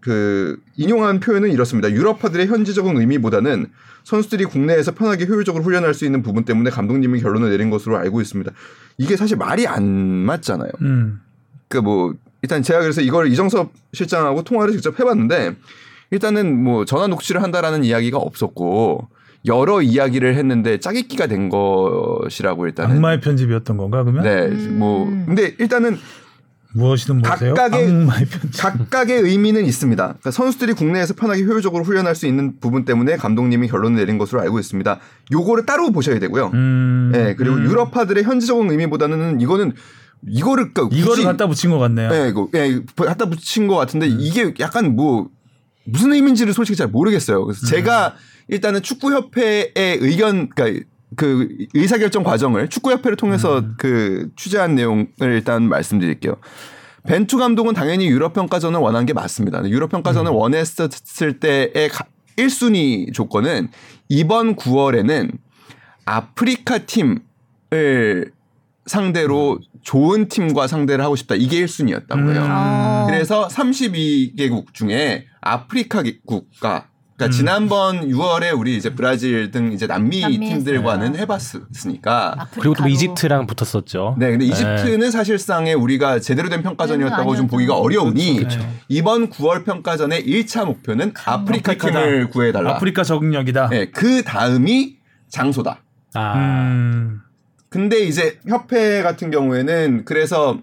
[0.00, 1.88] 그 인용한 표현은 이렇습니다.
[1.92, 3.68] 유럽파들의 현지적인 의미보다는
[4.02, 8.50] 선수들이 국내에서 편하게 효율적으로 훈련할 수 있는 부분 때문에 감독님이 결론을 내린 것으로 알고 있습니다.
[8.96, 10.72] 이게 사실 말이 안 맞잖아요.
[10.80, 11.20] 음.
[11.68, 15.56] 그뭐 일단 제가 그래서 이걸 이정섭 실장하고 통화를 직접 해봤는데
[16.10, 19.08] 일단은 뭐 전화 녹취를 한다라는 이야기가 없었고
[19.46, 24.22] 여러 이야기를 했는데 짜깁기가 된 것이라고 일단은 악마의 편집이었던 건가 그러면?
[24.24, 24.78] 네, 음.
[24.78, 25.98] 뭐 근데 일단은
[26.74, 27.54] 무엇이든 보세요.
[27.54, 28.60] 각각의- 악마의 편집.
[28.60, 30.02] 각각의 의미는 있습니다.
[30.04, 34.58] 그러니까 선수들이 국내에서 편하게 효율적으로 훈련할 수 있는 부분 때문에 감독님이 결론을 내린 것으로 알고
[34.58, 34.98] 있습니다.
[35.32, 36.50] 요거를 따로 보셔야 되고요.
[36.54, 37.10] 음.
[37.12, 37.64] 네, 그리고 음.
[37.64, 39.72] 유럽파들의 현지적인 의미보다는 이거는
[40.26, 42.10] 이거를 그러니까 이거를 갖다 붙인 것 같네요.
[42.10, 45.28] 네, 이거 예, 갖다 붙인 것 같은데 이게 약간 뭐
[45.84, 47.44] 무슨 의미인지를 솔직히 잘 모르겠어요.
[47.44, 48.14] 그래서 제가
[48.48, 50.84] 일단은 축구협회의 의견, 그러니까
[51.16, 56.36] 그 의사결정 과정을 축구협회를 통해서 그 취재한 내용을 일단 말씀드릴게요.
[57.06, 59.66] 벤투 감독은 당연히 유럽 평가전을 원한 게 맞습니다.
[59.68, 61.90] 유럽 평가전을 원했을 때의
[62.36, 63.68] 1순위 조건은
[64.08, 65.32] 이번 9월에는
[66.04, 68.32] 아프리카 팀을
[68.88, 71.34] 상대로 좋은 팀과 상대를 하고 싶다.
[71.34, 72.42] 이게 1순위였다고 해요.
[72.42, 72.48] 음.
[72.50, 73.06] 아.
[73.06, 77.30] 그래서 32개국 중에 아프리카 국가 그러니까 음.
[77.32, 81.22] 지난번 6월에 우리 이제 브라질 등 이제 남미 남미 팀들과는 했어요.
[81.22, 82.60] 해봤으니까 아프리카로.
[82.60, 84.14] 그리고 또 이집트랑 붙었었죠.
[84.18, 87.46] 네, 근데 이집트는 사실상에 우리가 제대로 된 평가전이었다고 좀 아니었죠.
[87.48, 88.60] 보기가 어려우니 그렇죠.
[88.88, 92.00] 이번 9월 평가전의 1차 목표는 아프리카 아프리카다.
[92.02, 92.76] 팀을 구해달라.
[92.76, 93.68] 아프리카 적응력이다.
[93.70, 94.98] 네, 그 다음이
[95.28, 95.82] 장소다.
[96.14, 97.20] 아, 음.
[97.68, 100.60] 근데 이제 협회 같은 경우에는 그래서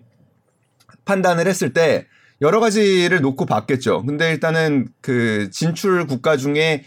[1.05, 2.07] 판단을 했을 때
[2.41, 4.03] 여러 가지를 놓고 봤겠죠.
[4.05, 6.83] 근데 일단은 그 진출 국가 중에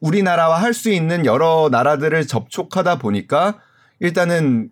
[0.00, 3.60] 우리나라와 할 수 있는 여러 나라들을 접촉하다 보니까
[4.00, 4.70] 일단은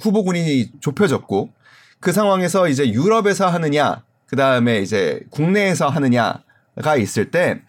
[0.00, 1.50] 후보군이 좁혀졌고
[1.98, 7.62] 그 상황에서 이제 유럽에서 하느냐 그 다음에 이제 국내에서 하느냐가 있을 때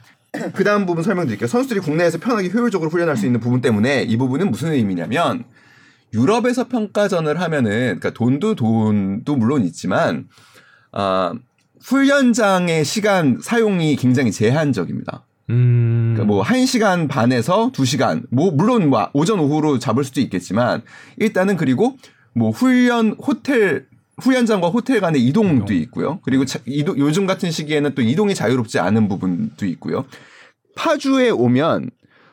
[0.54, 1.48] 그 다음 부분 설명드릴게요.
[1.48, 5.44] 선수들이 국내에서 편하게 효율적으로 훈련할 수 있는 부분 때문에 이 부분은 무슨 의미냐면
[6.14, 10.28] 유럽에서 평가전을 하면은 그러니까 돈도 돈도 물론 있지만
[10.92, 11.34] 아
[11.84, 15.24] 훈련장의 시간 사용이 굉장히 제한적입니다.
[15.50, 16.14] 음.
[16.14, 18.24] 그러니까 뭐 1시간 반에서 2시간.
[18.30, 20.82] 뭐 물론 뭐 오전 오후로 잡을 수도 있겠지만
[21.18, 21.98] 일단은 그리고
[22.34, 23.86] 뭐 훈련 호텔
[24.20, 26.20] 훈련장과 호텔 간의 이동도 있고요.
[26.24, 30.06] 그리고 자- 이동, 요즘 같은 시기에는 또 이동이 자유롭지 않은 부분도 있고요.
[30.76, 31.90] 파주에 오면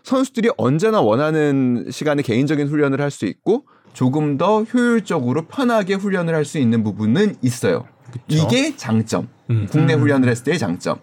[0.09, 6.45] 선수들이 언제나 원하는 시간에 개인적인 훈련을 할 수 있고 조금 더 효율적으로 편하게 훈련을 할
[6.45, 7.87] 수 있는 부분은 있어요.
[8.27, 9.29] 이게 장점.
[9.51, 9.67] 음.
[9.71, 10.99] 국내 훈련을 했을 때의 장점.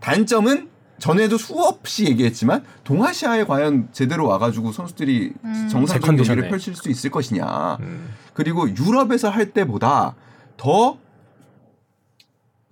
[0.00, 5.32] 단점은 전에도 수없이 얘기했지만 동아시아에 과연 제대로 와가지고 선수들이
[5.70, 6.34] 정상적인 컨디션에.
[6.36, 7.78] 경기를 펼칠 수 있을 것이냐.
[7.80, 8.08] 음.
[8.34, 10.14] 그리고 유럽에서 할 때보다
[10.56, 10.98] 더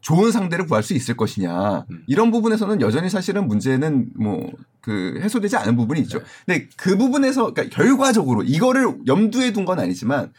[0.09, 2.03] 좋은 상대를 구할 수 있을 것이냐 음.
[2.07, 6.23] 이런 부분에서는 여전히 사실은 문제는 뭐 그 해소되지 않은 부분이 있죠.
[6.47, 10.33] 근데 그 부분에서 그러니까 결과적으로 이거를 염두에 둔 건 아니지만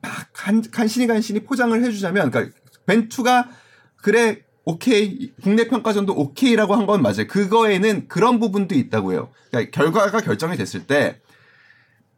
[0.00, 3.48] 막 간, 간신히 간신히 포장을 해주자면 그러니까 벤투가
[3.96, 7.26] 그래 오케이 국내 평가전도 오케이라고 한 건 맞아요.
[7.26, 9.30] 그거에는 그런 부분도 있다고 해요.
[9.50, 11.18] 그러니까 결과가 결정이 됐을 때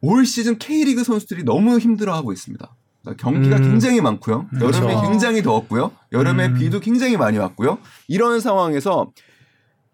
[0.01, 2.75] 올 시즌 K리그 선수들이 너무 힘들어하고 있습니다.
[3.03, 3.61] 그러니까 경기가 음.
[3.63, 4.47] 굉장히 많고요.
[4.61, 5.01] 여름에 그렇죠.
[5.09, 5.91] 굉장히 더웠고요.
[6.11, 6.53] 여름에 음.
[6.55, 7.79] 비도 굉장히 많이 왔고요.
[8.07, 9.11] 이런 상황에서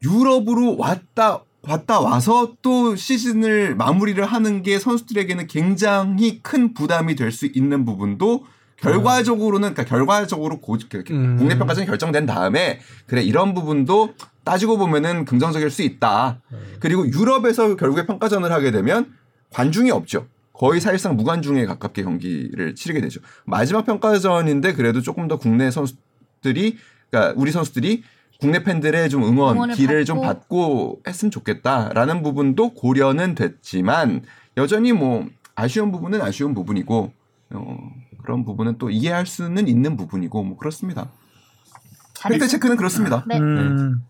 [0.03, 7.45] 유럽으로 왔다 왔다 와서 또 시즌을 마무리를 하는 게 선수들에게는 굉장히 큰 부담이 될 수
[7.45, 8.45] 있는 부분도
[8.77, 11.35] 결과적으로는 그러니까 결과적으로 고, 그- 음.
[11.37, 16.39] 국내 평가전이 결정된 다음에 그래 이런 부분도 따지고 보면은 긍정적일 수 있다.
[16.79, 19.13] 그리고 유럽에서 결국에 평가전을 하게 되면
[19.51, 20.27] 관중이 없죠.
[20.57, 23.21] 거의 사실상 무관중에 가깝게 경기를 치르게 되죠.
[23.45, 26.77] 마지막 평가전인데 그래도 조금 더 국내 선수들이
[27.11, 28.03] 그러니까 우리 선수들이
[28.39, 30.33] 국내 팬들의 좀 응원 기를 좀 받고.
[30.33, 34.23] 받고 했으면 좋겠다라는 부분도 고려는 됐지만
[34.57, 37.13] 여전히 뭐 아쉬운 부분은 아쉬운 부분이고
[37.51, 37.77] 어,
[38.23, 41.11] 그런 부분은 또 이해할 수는 있는 부분이고 뭐 그렇습니다.
[42.23, 43.23] 팩트 체크는 그렇습니다.
[43.27, 43.37] 네.
[43.37, 44.01] 음,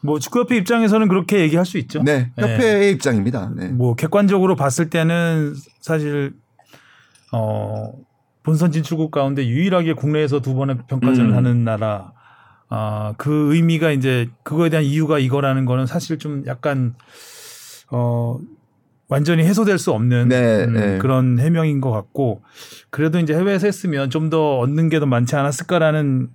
[0.00, 2.02] 뭐 축구협회 입장에서는 그렇게 얘기할 수 있죠.
[2.02, 3.50] 네, 협회의 입장입니다.
[3.56, 3.68] 네.
[3.68, 6.34] 뭐 객관적으로 봤을 때는 사실
[7.32, 7.92] 어
[8.42, 11.36] 본선 진출국 가운데 유일하게 국내에서 두 번의 평가전을 음.
[11.36, 12.12] 하는 나라
[12.68, 16.94] 아그 의미가 이제 그거에 대한 이유가 이거라는 거는 사실 좀 약간
[17.90, 18.38] 어
[19.08, 20.98] 완전히 해소될 수 없는 네, 음, 네.
[20.98, 22.42] 그런 해명인 것 같고
[22.90, 26.28] 그래도 이제 해외에서 했으면 좀 더 얻는 게 더 많지 않았을까라는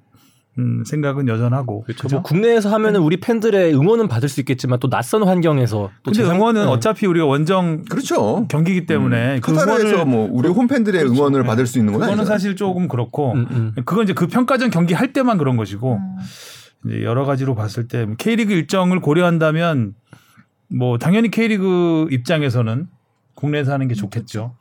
[0.60, 2.08] 음, 생각은 여전하고 그렇죠.
[2.10, 6.66] 뭐 국내에서 하면은 우리 팬들의 응원은 받을 수 있겠지만 또 낯선 환경에서 또 근데 응원은
[6.66, 6.68] 네.
[6.70, 8.46] 어차피 우리가 원정 그렇죠.
[8.50, 11.16] 경기이기 때문에 그 카타르에서 응원을 뭐 우리 홈팬들의 그렇죠.
[11.18, 11.48] 응원을 네.
[11.48, 12.34] 받을 수 있는 건 그거는 아니죠.
[12.34, 13.74] 사실 조금 그렇고 음, 음.
[13.86, 16.18] 그건 이제 그 평가전 경기 할 때만 그런 것이고 음.
[16.86, 19.94] 이제 여러 가지로 봤을 때 K리그 일정을 고려한다면
[20.68, 22.88] 뭐 당연히 K리그 입장에서는
[23.36, 24.56] 국내에서 하는 게 좋겠죠.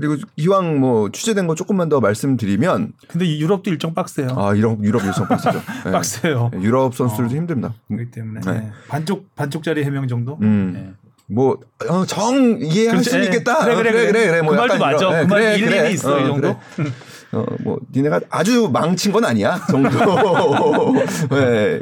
[0.00, 4.28] 그리고 이왕 뭐 취재된 거 조금만 더 말씀드리면 근데 이 유럽도 일정 빡세요.
[4.36, 5.60] 아 유럽 유럽 일정 빡세죠.
[5.86, 5.90] 네.
[5.92, 6.50] 빡세요.
[6.52, 7.36] 네, 유럽 선수들도 어.
[7.36, 7.74] 힘듭니다.
[7.88, 8.52] 그렇기 때문에 네.
[8.52, 8.70] 네.
[8.88, 10.38] 반쪽 반쪽짜리 해명 정도.
[10.42, 10.72] 음.
[10.74, 10.92] 네.
[11.30, 13.10] 뭐정 이해할 그렇지.
[13.10, 13.24] 수 예.
[13.24, 13.64] 있겠다.
[13.64, 14.12] 그래, 그래, 그래.
[14.12, 14.42] 그래.
[14.42, 14.96] 뭐 그 말도 맞아.
[14.98, 15.90] 이런, 예, 그말 그래, 일리는 그래.
[15.90, 16.56] 있어, 이 어, 정도.
[16.76, 16.90] 그래.
[17.32, 19.90] 어, 뭐 니네가 아주 망친 건 아니야 정도.
[21.30, 21.80] 네,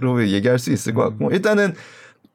[0.00, 1.74] 로 얘기할 수 있을 것 같고 일단은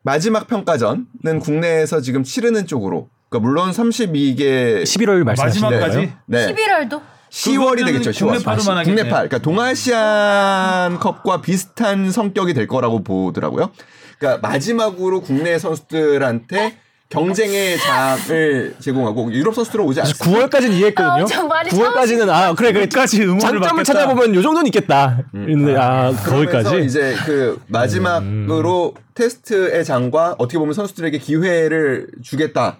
[0.01, 3.09] 마지막 평가전은 국내에서 지금 치르는 쪽으로.
[3.29, 6.13] 그러니까 물론 32개 11월 말씀하시는 마지막까지?
[6.25, 6.53] 네.
[6.53, 8.11] 11월도 10월이 되겠죠.
[8.11, 8.27] 10월.
[8.27, 8.95] 국내파로만 하겠네.
[8.95, 9.15] 국내파.
[9.15, 13.71] 그러니까 동아시안컵과 비슷한 성격이 될 거라고 보더라고요.
[14.17, 16.77] 그러니까 마지막으로 국내 선수들한테
[17.09, 20.25] 경쟁의 장을 제공하고 유럽 선수들은 오지 않습니다.
[20.25, 21.11] 9월까지는 이해했거든요.
[21.11, 23.83] 아, 엄청 많이 9월까지는 아 그래 그래 끝까지 응원을 장점을 받겠다.
[23.83, 25.23] 찾아보면 요 정도는 있겠다.
[25.31, 32.79] 근데 아 거기까지 이제 그 마지막으로 테스트의 장과 어떻게 보면 선수들에게 기회를 주겠다.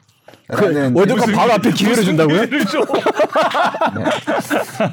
[0.49, 2.41] 그 월드컵 바로 앞에 기회를 준다고요?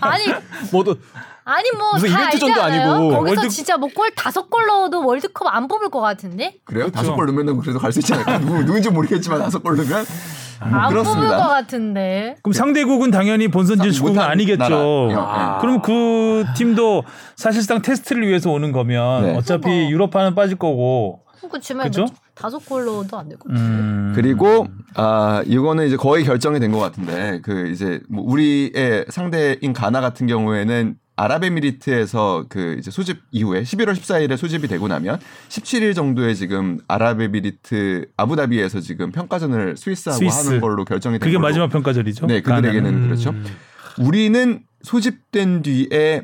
[0.01, 0.25] 아니
[0.73, 0.97] 뭐도
[1.45, 2.93] 아니 뭐 무슨 다 이벤트전도 알잖아요.
[2.95, 3.09] 아니고.
[3.19, 6.91] 거기서 월드- 진짜 뭐 골 다섯 골 넣어도 월드컵 안 뽑을 것 같은데 그래요?
[6.91, 8.39] 다섯 골 넣으면 그래도 갈 수 있지 않을까?
[8.39, 10.05] 누구, 누군지 모르겠지만 다섯 골 넣으면
[10.71, 11.47] 뭐안 뽑을 것 그렇습니다.
[11.49, 12.37] 같은데.
[12.43, 15.11] 그럼 상대국은 당연히 본선 진출국은 못한 아니겠죠.
[15.17, 15.59] 아.
[15.61, 17.05] 그럼 그 팀도
[17.37, 19.37] 사실상 테스트를 위해서 오는 거면 네.
[19.37, 19.91] 어차피 뭐.
[19.91, 21.21] 유럽파는 빠질 거고.
[21.83, 22.07] 그죠?
[22.35, 23.61] 다섯 골 넣어도 안 될 것 같아.
[23.61, 24.13] 음.
[24.15, 30.01] 그리고 아 이거는 이제 거의 결정이 된 것 같은데 그 이제 뭐 우리의 상대인 가나
[30.01, 36.79] 같은 경우에는 아랍에미리트에서 그 이제 소집 이후에 11월 14일에 소집이 되고 나면 17일 정도에 지금
[36.89, 40.49] 아랍에미리트 아부다비에서 지금 평가전을 스위스하고 스위스.
[40.49, 41.43] 하는 걸로 결정이 된 그게 걸로.
[41.47, 42.27] 마지막 평가절이죠.
[42.27, 43.03] 네, 그들에게는.
[43.05, 43.31] 그렇죠.
[43.31, 43.45] 음.
[44.01, 46.23] 우리는 소집된 뒤에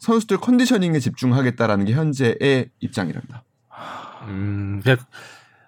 [0.00, 3.44] 선수들 컨디셔닝에 집중하겠다라는 게 현재의 입장이랍니다.
[4.28, 4.98] 음, 그냥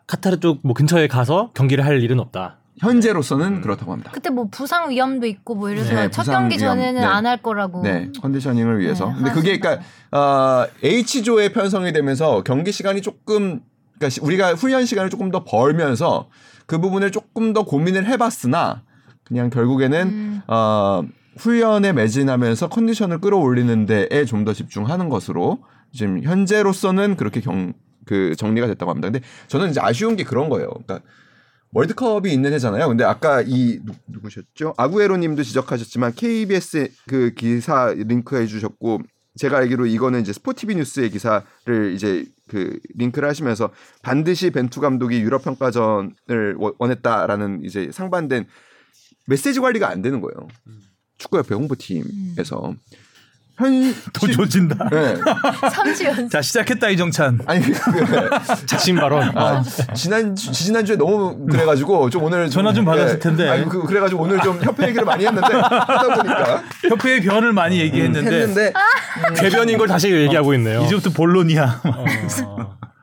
[0.07, 2.57] 카타르 쪽 뭐 근처에 가서 경기를 할 일은 없다.
[2.79, 4.11] 현재로서는 그렇다고 합니다.
[4.12, 6.77] 그때 뭐 부상 위험도 있고 뭐 이래서 네, 첫 경기 위험.
[6.79, 7.07] 전에는 네.
[7.07, 7.83] 안할 거라고.
[7.83, 9.09] 네, 컨디셔닝을 위해서.
[9.09, 9.85] 네, 근데 그게 그러니까
[10.16, 13.61] 어, H조에 편성이 되면서 경기 시간이 조금
[13.99, 16.29] 그러니까 시- 우리가 훈련 시간을 조금 더 벌면서
[16.66, 18.83] 그 부분을 조금 더 고민을 해봤으나
[19.25, 20.42] 그냥 결국에는 음.
[20.46, 21.03] 어,
[21.37, 25.59] 훈련에 매진하면서 컨디션을 끌어올리는 데에 좀 더 집중하는 것으로
[25.92, 27.75] 지금 현재로서는 그렇게 경,
[28.07, 29.11] 그 정리가 됐다고 합니다.
[29.11, 30.69] 근데 저는 이제 아쉬운 게 그런 거예요.
[30.69, 31.01] 그러니까
[31.73, 32.89] 월드컵이 있는 해잖아요.
[32.89, 34.75] 근데 아까 이 누, 누구셨죠?
[34.77, 39.01] 아구에로 님도 지적하셨지만 KBS 그 기사 링크해 주셨고
[39.37, 43.71] 제가 알기로 이거는 이제 스포티비 뉴스의 기사를 이제 그 링크를 하시면서
[44.03, 48.47] 반드시 벤투 감독이 유럽 평가전을 원- 원했다라는 이제 상반된
[49.27, 50.49] 메시지 관리가 안 되는 거예요.
[51.19, 52.75] 축구협회 홍보팀에서
[53.61, 54.88] 현또 조진다.
[54.90, 55.14] 네.
[55.20, 57.40] 3주 자 시작했다 이정찬.
[57.46, 57.73] 아니 그
[58.66, 59.37] 자신 발언.
[59.37, 59.62] 아,
[59.94, 63.49] 지난 주- 지난 주에 너무 그래가지고 좀 오늘 전화 좀 받았을 텐데.
[63.49, 68.40] 아니 그 그래가지고 오늘 좀 협회 얘기를 많이 했는데 하다 보니까 협회의 변을 많이 얘기했는데
[68.40, 68.73] 했는데
[69.37, 70.83] 대변인 걸 다시 얘기하고 있네요.
[70.83, 71.83] 이제부터 본론이야.
[71.85, 72.05] 어.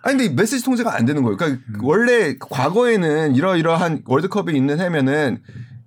[0.03, 1.37] 아니 근데 메시지 통제가 안 되는 거예요.
[1.37, 5.39] 그러니까 원래 과거에는 이러이러한 월드컵이 있는 해면은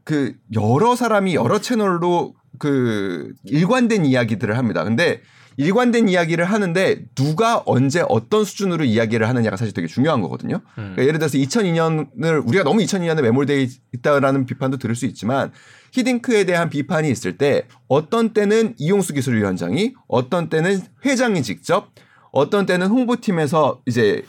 [0.05, 4.85] 그 여러 사람이 여러 채널로 그 일관된 이야기들을 합니다.
[4.85, 5.23] 근데
[5.57, 10.61] 일관된 이야기를 하는데 누가 언제 어떤 수준으로 이야기를 하느냐가 사실 되게 중요한 거거든요.
[10.75, 15.51] 그러니까 예를 들어서 2002년을 우리가 너무 2002년에 매몰돼 있다라는 비판도 들을 수 있지만
[15.93, 21.91] 히딩크에 대한 비판이 있을 때 어떤 때는 이용수 기술위원장이 어떤 때는 회장이 직접
[22.31, 24.23] 어떤 때는 홍보팀에서 이제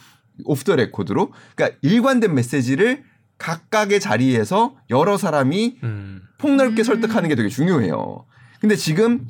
[0.44, 3.04] 오프 더 레코드로 그러니까 일관된 메시지를
[3.42, 6.22] 각각의 자리에서 여러 사람이 음.
[6.38, 8.24] 폭넓게 설득하는 게 되게 중요해요.
[8.60, 9.26] 근데 지금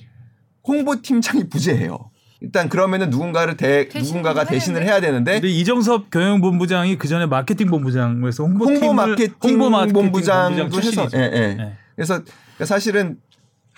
[0.69, 2.11] 홍보팀장이 부재해요.
[2.43, 8.45] 일단 그러면은 누군가를 대 누군가가 대신을 해야 되는데 근데 이정섭 경영본부장이 그 전에 마케팅 본부장에서
[8.45, 11.17] 홍보팀을 홍보 마케팅 홍보 마케팅 본부장도 본부장 해서.
[11.17, 11.55] 예, 예.
[11.55, 11.77] 네.
[11.95, 12.21] 그래서
[12.65, 13.19] 사실은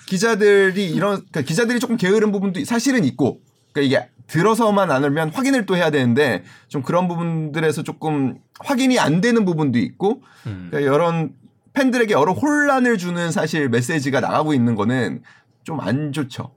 [0.07, 3.41] 기자들이 이런 그러니까 기자들이 조금 게으른 부분도 사실은 있고
[3.73, 9.21] 그러니까 이게 들어서만 안 알면 확인을 또 해야 되는데 좀 그런 부분들에서 조금 확인이 안
[9.21, 10.69] 되는 부분도 있고 음.
[10.71, 11.35] 그러니까 이런
[11.73, 15.23] 팬들에게 여러 혼란을 주는 사실 메시지가 나가고 있는 거는
[15.65, 16.53] 좀 안 좋죠.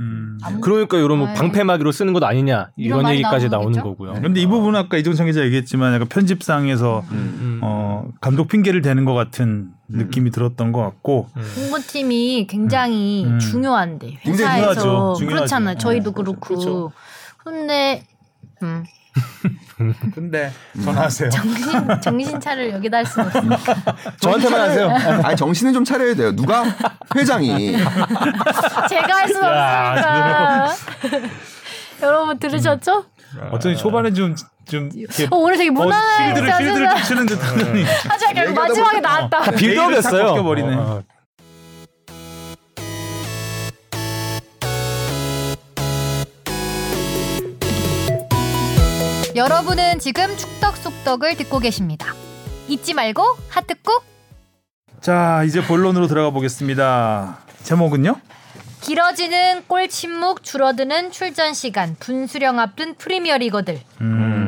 [0.00, 0.38] 음.
[0.60, 1.32] 그러니까 이런 뭐.
[1.34, 3.80] 방패막이로 쓰는 것 아니냐 이런 이런 얘기까지 나오는?
[3.80, 4.14] 거고요.
[4.14, 7.60] 근데 이 부분은 아까 이정찬 기자 얘기했지만 약간 편집상에서 음.
[7.62, 13.38] 어, 감독 핑계를 대는 것 같은 느낌이 들었던 것 같고 홍보팀이 굉장히 음.
[13.38, 15.14] 중요한데 굉장히 회사에서 중요하죠.
[15.18, 15.26] 중요하죠.
[15.26, 15.78] 그렇잖아요.
[15.78, 16.40] 저희도 네, 그렇고.
[16.40, 16.92] 그렇죠.
[17.38, 18.04] 근데
[18.62, 18.84] 음,
[20.14, 21.30] 근데 전화하세요.
[21.30, 23.74] 정신 정신 차를 여기다 할 수는 없으니까.
[24.20, 24.90] 저한테만 하세요.
[25.22, 26.34] 아니 정신은 좀 차려야 돼요.
[26.34, 26.64] 누가
[27.14, 27.72] 회장이
[28.88, 31.28] 제가 할 수는 야, 없으니까.
[32.02, 33.04] 여러분 들으셨죠?
[33.50, 34.34] 어쩐지 초반에 좀
[34.66, 34.88] 좀
[35.30, 36.94] 어, 오늘 되게 무난하게 실드를 진짜 실드를 진짜.
[36.94, 39.50] 좀 치는 듯 하더니 하지만 결국 마지막에 나왔다.
[39.50, 40.26] 빌드업이었어요.
[40.28, 40.76] 벗겨버리네.
[49.34, 52.14] 여러분은 지금 축덕 속덕을 듣고 계십니다.
[52.68, 54.04] 잊지 말고 하트 꾹.
[55.00, 57.38] 자 이제 본론으로 들어가 보겠습니다.
[57.64, 58.14] 제목은요?
[58.80, 63.80] 길어지는 골 침묵, 줄어드는 출전 시간, 분수령 앞둔 프리미어리거들.
[64.02, 64.43] 음,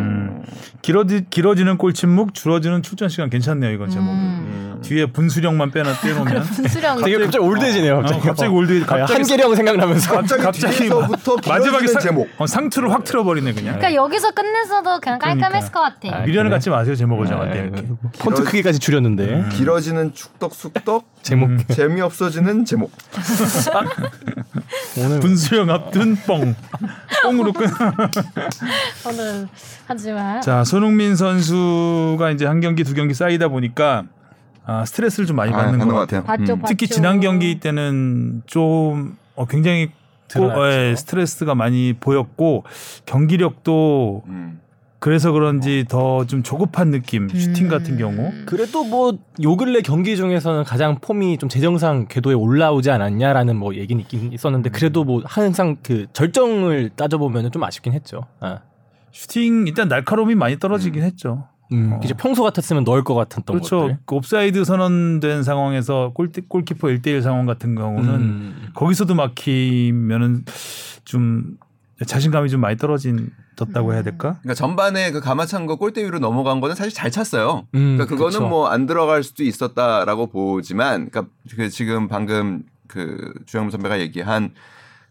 [0.87, 4.79] 길어지, 길어지는 골침묵 줄어지는 출전 시간 괜찮네요 이건 제목은 음.
[4.85, 7.03] 뒤에 분수령만 빼놔 떼놓으면 분수령.
[7.03, 7.97] 되게 갑자기 올드해지네요.
[7.99, 12.29] 어, 갑자기 올드 갑자기 한계령 생각나면서 갑자기, 갑자기 뒤에서부터 마지막에 길어지는 사- 제목.
[12.39, 16.19] 어, 상투를 확 틀어버리네 그냥 그러니까 여기서 끝냈어도 그냥 깔끔했을 것 같아.
[16.19, 16.51] 아, 미련을 그래?
[16.51, 17.83] 갖지 마세요 제목을 정할 때 아, 이렇게
[18.21, 22.93] 폰트 크기까지 줄였는데 길어지는 축덕 숙덕 제목 재미없어지는 제목.
[25.21, 26.55] 분수령 앞둔 뻥
[27.25, 27.69] 뻥으로 끝.
[29.09, 29.49] 오늘
[29.87, 34.05] 하지만 자 손흥민 선수가 이제 한 경기 두 경기 쌓이다 보니까
[34.67, 36.21] 아, 스트레스를 좀 많이 아, 받는 것것 같아요.
[36.23, 36.39] 같아요.
[36.39, 36.59] 봤죠, 음.
[36.61, 36.71] 봤죠.
[36.71, 39.91] 특히 지난 경기 때는 좀 어, 굉장히
[40.35, 40.71] 고.
[40.71, 42.65] 예, 스트레스가 많이 보였고
[43.07, 44.61] 경기력도 음.
[44.99, 49.13] 그래서 그런지 더 좀 조급한 느낌 슈팅 같은 경우 그래도 뭐
[49.43, 54.69] 요 근래 경기 중에서는 가장 폼이 좀 재정상 궤도에 올라오지 않았냐라는 뭐 얘기는 있긴 있었는데
[54.71, 58.27] 그래도 뭐 항상 그 절정을 따져보면 좀 아쉽긴 했죠.
[58.41, 58.59] 아.
[59.21, 61.49] 슈팅 일단 날카로움이 많이 떨어지긴 했죠.
[61.73, 63.81] 음, 이제 평소 같았으면 넣을 것 같았던 그렇죠.
[63.81, 63.99] 것들.
[64.05, 68.69] 그 옵사이드 선언된 상황에서 골, 골키퍼 1대1 상황 같은 경우는 음.
[68.75, 70.45] 거기서도 막히면은
[71.05, 71.57] 좀
[72.05, 74.35] 자신감이 좀 많이 떨어졌다고 해야 될까?
[74.43, 77.67] 그러니까 전반에 그 가마찬 거 골대 위로 넘어간 거는 사실 잘 찼어요.
[77.75, 78.49] 음, 그러니까 그거는.
[78.51, 84.51] 뭐 안 들어갈 수도 있었다라고 보지만, 그러니까 그 지금 방금 그 주영무 선배가 얘기한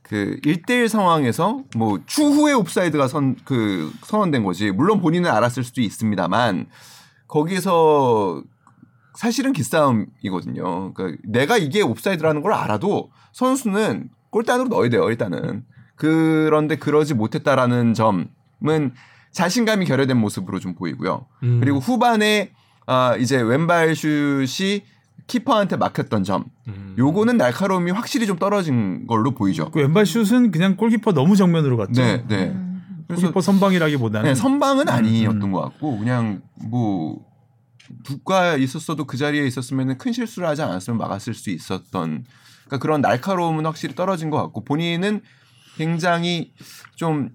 [0.07, 4.71] 그 1대1 상황에서 뭐 추후에 옵사이드가 선 그 선언된 거지.
[4.71, 6.67] 물론 본인은 알았을 수도 있습니다만
[7.27, 8.43] 거기서
[9.15, 10.93] 사실은 기싸움이거든요.
[10.93, 15.09] 그러니까 내가 이게 옵사이드라는 걸 알아도 선수는 골대 안으로 넣어야 돼요.
[15.09, 15.63] 일단은
[15.95, 18.93] 그런데 그러지 못했다라는 점은
[19.31, 21.25] 자신감이 결여된 모습으로 좀 보이고요.
[21.43, 21.59] 음.
[21.61, 22.51] 그리고 후반에
[22.85, 24.83] 아 이제 왼발 슛이
[25.28, 26.95] 키퍼한테 막혔던 점, 음.
[26.97, 29.71] 요거는 날카로움이 확실히 좀 떨어진 걸로 보이죠.
[29.71, 32.01] 그 왼발 슛은 그냥 골키퍼 너무 정면으로 갔죠.
[32.01, 32.47] 네, 네.
[32.49, 33.03] 음.
[33.07, 35.51] 그래서 골키퍼 선방이라기보다는 네, 선방은 아니었던 음.
[35.51, 37.26] 것 같고 그냥 뭐
[38.03, 42.26] 누가 있었어도 그 자리에 있었으면 큰 실수를 하지 않았으면 막았을 수 있었던
[42.65, 45.21] 그러니까 그런 날카로움은 확실히 떨어진 것 같고 본인은
[45.78, 46.53] 굉장히
[46.95, 47.30] 좀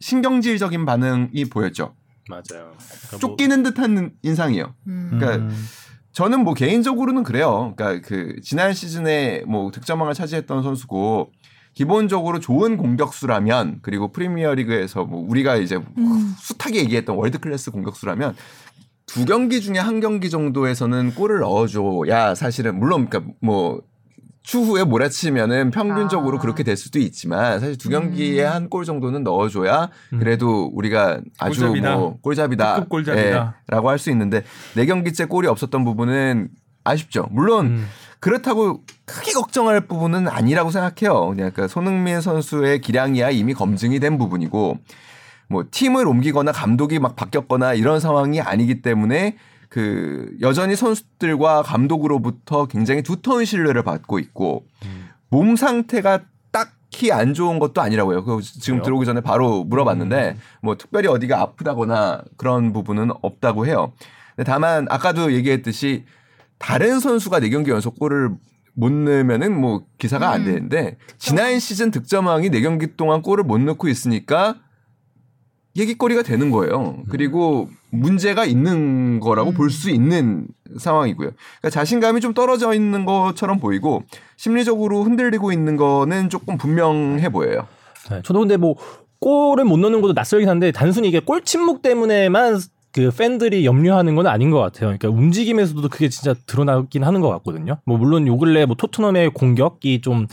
[0.00, 1.94] 신경질적인 반응이 보였죠.
[2.28, 2.42] 맞아요.
[2.76, 4.74] 그러니까 뭐- 쫓기는 듯한 인상이에요.
[4.86, 5.08] 음.
[5.18, 5.66] 그러니까 음.
[6.12, 7.72] 저는 뭐 개인적으로는 그래요.
[7.76, 11.32] 그러니까 그 지난 시즌에 뭐 득점왕을 차지했던 선수고
[11.74, 16.34] 기본적으로 좋은 공격수라면 그리고 프리미어리그에서 뭐 우리가 이제 음.
[16.38, 18.34] 숱하게 얘기했던 월드 클래스 공격수라면
[19.06, 23.82] 두 경기 중에 한 경기 정도에서는 골을 넣어줘야 사실은 물론 그러니까 뭐
[24.42, 26.40] 추후에 몰아치면은 평균적으로 아.
[26.40, 28.50] 그렇게 될 수도 있지만 사실 두 경기에 음.
[28.52, 31.96] 한골 정도는 넣어줘야 그래도 우리가 아주 골잡이다.
[31.96, 33.28] 뭐 골잡이다, 골잡이다.
[33.28, 34.42] 예, 라고 할 수 있는데
[34.74, 36.48] 네 경기째 골이 없었던 부분은
[36.84, 37.28] 아쉽죠.
[37.30, 37.86] 물론 음.
[38.18, 41.20] 그렇다고 크게 걱정할 부분은 아니라고 생각해요.
[41.20, 44.78] 그냥 그러니까 손흥민 선수의 기량이야 이미 검증이 된 부분이고
[45.48, 49.36] 뭐 팀을 옮기거나 감독이 막 바뀌었거나 이런 상황이 아니기 때문에
[49.70, 54.66] 그 여전히 선수들과 감독으로부터 굉장히 두터운 신뢰를 받고 있고
[55.30, 58.24] 몸 상태가 딱히 안 좋은 것도 아니라고요.
[58.24, 58.82] 그 지금 그래요?
[58.82, 63.92] 들어오기 전에 바로 물어봤는데 뭐 특별히 어디가 아프다거나 그런 부분은 없다고 해요.
[64.34, 66.04] 근데 다만 아까도 얘기했듯이
[66.58, 68.30] 다른 선수가 4경기 연속 골을
[68.74, 70.46] 못 넣으면은 뭐 기사가 안 음.
[70.46, 74.56] 되는데 지난 시즌 득점왕이 4경기 동안 골을 못 넣고 있으니까
[75.76, 77.02] 얘기거리가 되는 거예요.
[77.08, 79.54] 그리고 문제가 있는 거라고 음.
[79.54, 80.46] 볼수 있는
[80.78, 81.30] 상황이고요.
[81.30, 84.02] 그러니까 자신감이 좀 떨어져 있는 것처럼 보이고
[84.36, 87.66] 심리적으로 흔들리고 있는 거는 조금 분명해 보여요.
[88.10, 88.76] 네, 저도 근데 뭐
[89.20, 92.60] 골을 못 넣는 것도 낯설긴 한데 단순히 이게 골 침묵 때문에만
[92.92, 94.96] 그 팬들이 염려하는 건 아닌 것 같아요.
[94.96, 97.78] 그러니까 움직임에서도 그게 진짜 드러나긴 하는 것 같거든요.
[97.84, 100.26] 뭐 물론 요 근래 뭐 토트넘의 공격이 좀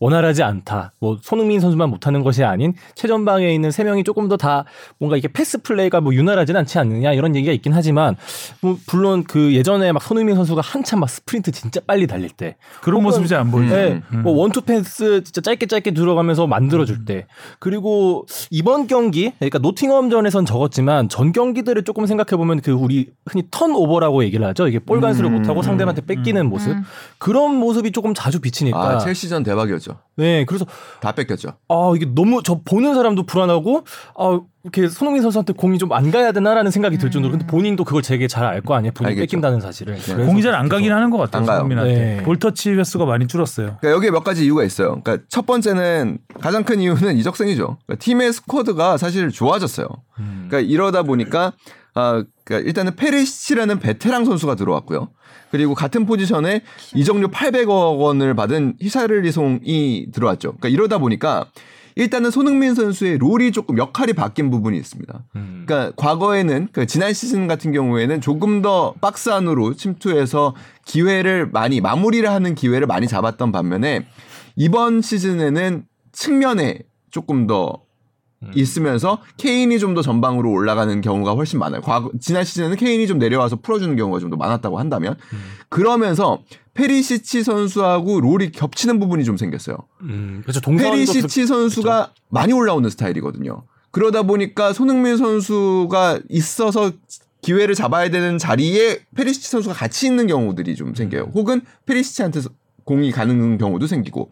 [0.00, 0.92] 원활하지 않다.
[1.00, 4.64] 뭐 손흥민 선수만 못하는 것이 아닌 최전방에 있는 세 명이 조금 더 다
[4.98, 8.14] 뭔가 이게 패스 플레이가 뭐 원활하진 않지 않느냐 이런 얘기가 있긴 하지만
[8.60, 13.02] 뭐 물론 그 예전에 막 손흥민 선수가 한참 막 스프린트 진짜 빨리 달릴 때 그런
[13.02, 13.74] 모습이 잘 안 보이죠.
[13.74, 14.22] 네, 음.
[14.22, 17.26] 뭐 원투 패스 진짜 짧게 짧게 들어가면서 만들어줄 때
[17.58, 23.74] 그리고 이번 경기 그러니까 노팅엄전에선 적었지만 전 경기들을 조금 생각해 보면 그 우리 흔히 턴
[23.74, 25.36] 오버라고 얘기를 하죠 이게 볼 간수를 음.
[25.38, 26.82] 못하고 상대한테 뺏기는 모습 음.
[27.18, 29.87] 그런 모습이 조금 자주 비치니까 아, 첼시전 대박이었죠.
[30.16, 30.64] 네 그래서
[31.00, 31.50] 다 뺏겼죠.
[31.68, 33.84] 아 이게 너무 저 보는 사람도 불안하고
[34.18, 38.02] 아 이렇게 손흥민 선수한테 공이 좀 안 가야 되나라는 생각이 들 정도로 근데 본인도 그걸
[38.02, 39.16] 되게 잘 알 거 아니에요 본인.
[39.16, 41.44] 뺏긴다는 사실을 그래서 공이 잘 안 가긴 하는 것 같아요.
[41.46, 42.22] 손흥민한테 네.
[42.24, 43.76] 볼터치 횟수가 많이 줄었어요.
[43.80, 45.00] 그러니까 여기에 몇 가지 이유가 있어요.
[45.02, 47.78] 그러니까 첫 번째는 가장 큰 이유는 이적생이죠.
[47.86, 49.86] 그러니까 팀의 squad가 사실 좋아졌어요.
[50.16, 51.52] 그러니까 이러다 보니까
[51.94, 55.08] 아, 그러니까 일단은 페리시치라는 베테랑 선수가 들어왔고요.
[55.50, 56.62] 그리고 같은 포지션에
[56.94, 60.52] 이적료 800억 원을 받은 히샬리송이 들어왔죠.
[60.52, 61.46] 그러니까 이러다 보니까
[61.98, 65.24] 일단은 손흥민 선수의 role이 조금 역할이 바뀐 부분이 있습니다.
[65.34, 65.64] 음.
[65.66, 72.30] 그러니까 과거에는 그 지난 시즌 같은 경우에는 조금 더 박스 안으로 침투해서 기회를 많이 마무리를
[72.30, 74.06] 하는 기회를 많이 잡았던 반면에
[74.54, 76.78] 이번 시즌에는 측면에
[77.10, 77.80] 조금 더
[78.54, 81.80] 있으면서 케인이 좀 더 전방으로 올라가는 경우가 훨씬 많아요.
[81.80, 85.16] 과거 지난 시즌에는 케인이 좀 내려와서 풀어주는 경우가 좀 더 많았다고 한다면
[85.68, 86.38] 그러면서
[86.74, 89.76] 페리시치 선수하고 롤이 겹치는 부분이 좀 생겼어요.
[90.02, 90.60] 음, 그렇죠
[90.90, 93.62] 페리시치 선수가 많이 올라오는 스타일이거든요.
[93.90, 96.92] 그러다 보니까 손흥민 선수가 있어서
[97.42, 101.32] 기회를 잡아야 되는 자리에 페리시치 선수가 같이 있는 경우들이 좀 생겨요.
[101.34, 102.40] 혹은 페리시치한테
[102.84, 104.30] 공이 가는 경우도 생기고.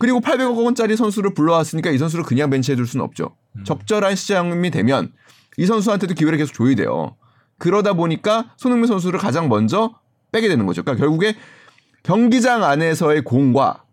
[0.00, 3.36] 그리고 800억 원짜리 선수를 불러왔으니까 이 선수를 그냥 벤치해 둘 수는 없죠.
[3.64, 5.12] 적절한 시장이 되면
[5.58, 7.16] 이 선수한테도 기회를 계속 줘야 돼요.
[7.58, 10.00] 그러다 보니까 손흥민 선수를 가장 먼저
[10.32, 10.82] 빼게 되는 거죠.
[10.82, 11.36] 그러니까 결국에
[12.02, 13.84] 경기장 안에서의 공과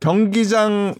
[0.00, 0.98] 경기장에서의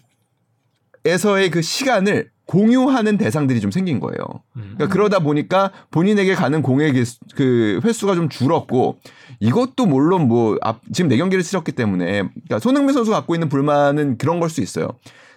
[1.50, 4.16] 그 시간을 공유하는 대상들이 좀 생긴 거예요.
[4.54, 6.92] 그러니까 그러다 보니까 본인에게 가는 공의
[7.36, 8.98] 그 횟수가 좀 줄었고
[9.38, 14.18] 이것도 물론 뭐 앞, 지금 네 경기를 치렀기 때문에 그러니까 손흥민 선수가 갖고 있는 불만은
[14.18, 14.88] 그런 걸 수 있어요.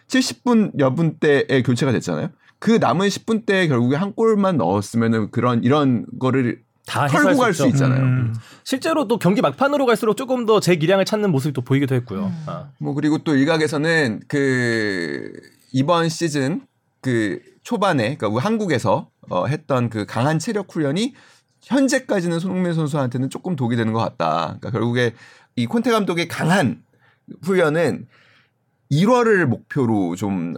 [0.08, 2.30] 70분 여분 때에 교체가 됐잖아요.
[2.58, 7.68] 그 남은 10분 때에 결국에 한 골만 넣었으면은 그런 이런 거를 다 털고 갈 수.
[7.68, 8.02] 있잖아요.
[8.02, 8.34] 음.
[8.64, 12.26] 실제로 또 경기 막판으로 갈수록 조금 더 제 기량을 찾는 모습이 또 보이기도 했고요.
[12.26, 12.44] 음.
[12.48, 12.70] 아.
[12.80, 15.32] 뭐 그리고 또 일각에서는 그
[15.74, 16.62] 이번 시즌
[17.04, 21.14] 그 초반에 그러니까 한국에서 어 했던 그 강한 체력 훈련이
[21.62, 24.58] 현재까지는 손흥민 선수한테는 조금 독이 되는 것 같다.
[24.60, 25.14] 그러니까 결국에
[25.56, 26.82] 이 콘테 감독의 강한
[27.44, 28.08] 훈련은
[28.92, 30.56] 1월을 목표로 좀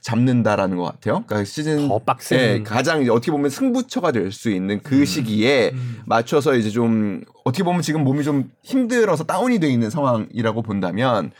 [0.00, 1.24] 잡는다라는 것 같아요.
[1.26, 2.38] 그러니까 시즌 더 빡센.
[2.38, 5.72] 예, 가장 어떻게 보면 승부처가 될 수 있는 그 시기에
[6.06, 11.30] 맞춰서 이제 좀 어떻게 보면 지금 몸이 좀 힘들어서 다운이 돼 있는 상황이라고 본다면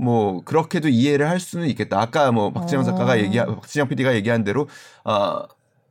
[0.00, 2.00] 뭐 그렇게도 이해를 할 수는 있겠다.
[2.00, 3.18] 아까 뭐 박지영 작가가 어.
[3.18, 4.68] 얘기 박지영 PD가 얘기한 대로
[5.04, 5.42] 어,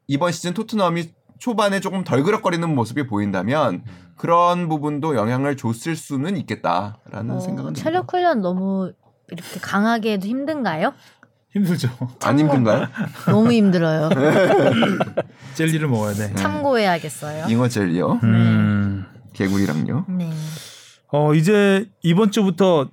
[0.07, 3.83] 이번 시즌 토트넘이 초반에 조금 덜 그럭거리는 모습이 보인다면
[4.17, 7.81] 그런 부분도 영향을 줬을 수는 있겠다라는 어, 생각은 듭니다.
[7.83, 8.91] 체력 훈련 너무
[9.29, 10.93] 이렇게 강하게 해도 힘든가요?
[11.53, 11.89] 힘들죠.
[12.23, 12.87] 안 힘든가요?
[13.27, 14.09] 너무 힘들어요.
[15.55, 16.33] 젤리를 먹어야 돼.
[16.35, 17.47] 참고해야겠어요.
[17.47, 19.05] 잉어 젤리요, 음.
[19.33, 20.05] 개구리랑요.
[20.09, 20.29] 네.
[21.11, 22.89] 어 이제 이번 주부터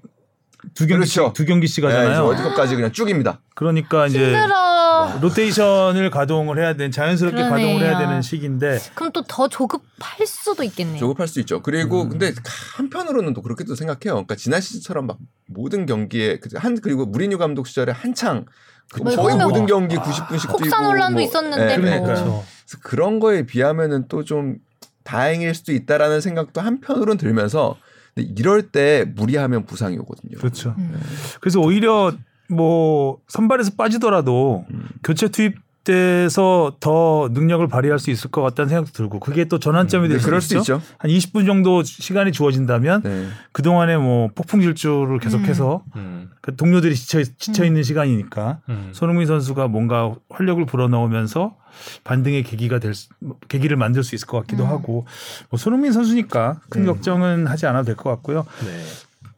[0.74, 1.32] 두 경기씩 그렇죠.
[1.32, 2.24] 두 경기씩 네, 하잖아요.
[2.26, 3.40] 월드컵까지 그냥 쭉입니다.
[3.54, 5.18] 그러니까 이제 힘들어.
[5.20, 7.66] 로테이션을 가동을 해야 되는 자연스럽게 그러네요.
[7.66, 10.98] 가동을 해야 되는 시기인데 그럼 또 더 조급할 수도 있겠네요.
[10.98, 11.62] 조급할 수 있죠.
[11.62, 12.08] 그리고 음.
[12.10, 12.32] 근데
[12.76, 14.14] 한편으로는 또 그렇게도 생각해요.
[14.14, 18.46] 그러니까 지난 시즌처럼 막 모든 경기에 그한 그리고 무리뉴 감독 시절에 한창
[18.92, 21.84] 그뭐 거의 모든 경기 90분씩 혹사 논란도 있었는데 네, 뭐.
[21.90, 22.00] 네.
[22.00, 22.44] 그러니까요.
[22.66, 24.58] 그래서 그런 거에 비하면은 또 좀
[25.04, 27.76] 다행일 수도 있다라는 생각도 한편으로는 들면서
[28.16, 30.38] 근데 이럴 때 무리하면 부상이 오거든요.
[30.38, 30.74] 그렇죠.
[30.78, 30.98] 음.
[31.40, 32.12] 그래서 오히려
[32.48, 34.88] 뭐 선발에서 빠지더라도 음.
[35.04, 40.08] 교체 투입 돼서 더 능력을 발휘할 수 있을 것 같다는 생각도 들고 그게 또 전환점이
[40.08, 40.74] 될 네, 수도 그럴 수 있죠.
[40.74, 40.82] 있죠.
[40.98, 43.28] 한 20분 정도 시간이 주어진다면 네.
[43.52, 46.30] 그 동안에 뭐 폭풍 질주를 계속해서 음.
[46.40, 48.88] 그 동료들이 지쳐 지쳐 있는 시간이니까 음.
[48.90, 51.54] 손흥민 선수가 뭔가 활력을 불어넣으면서
[52.02, 53.08] 반등의 계기가 될 수,
[53.46, 54.70] 계기를 만들 수 있을 것 같기도 음.
[54.70, 55.06] 하고
[55.50, 56.86] 뭐 손흥민 선수니까 큰 네.
[56.88, 58.44] 걱정은 하지 않아도 될 것 같고요.
[58.66, 58.82] 네.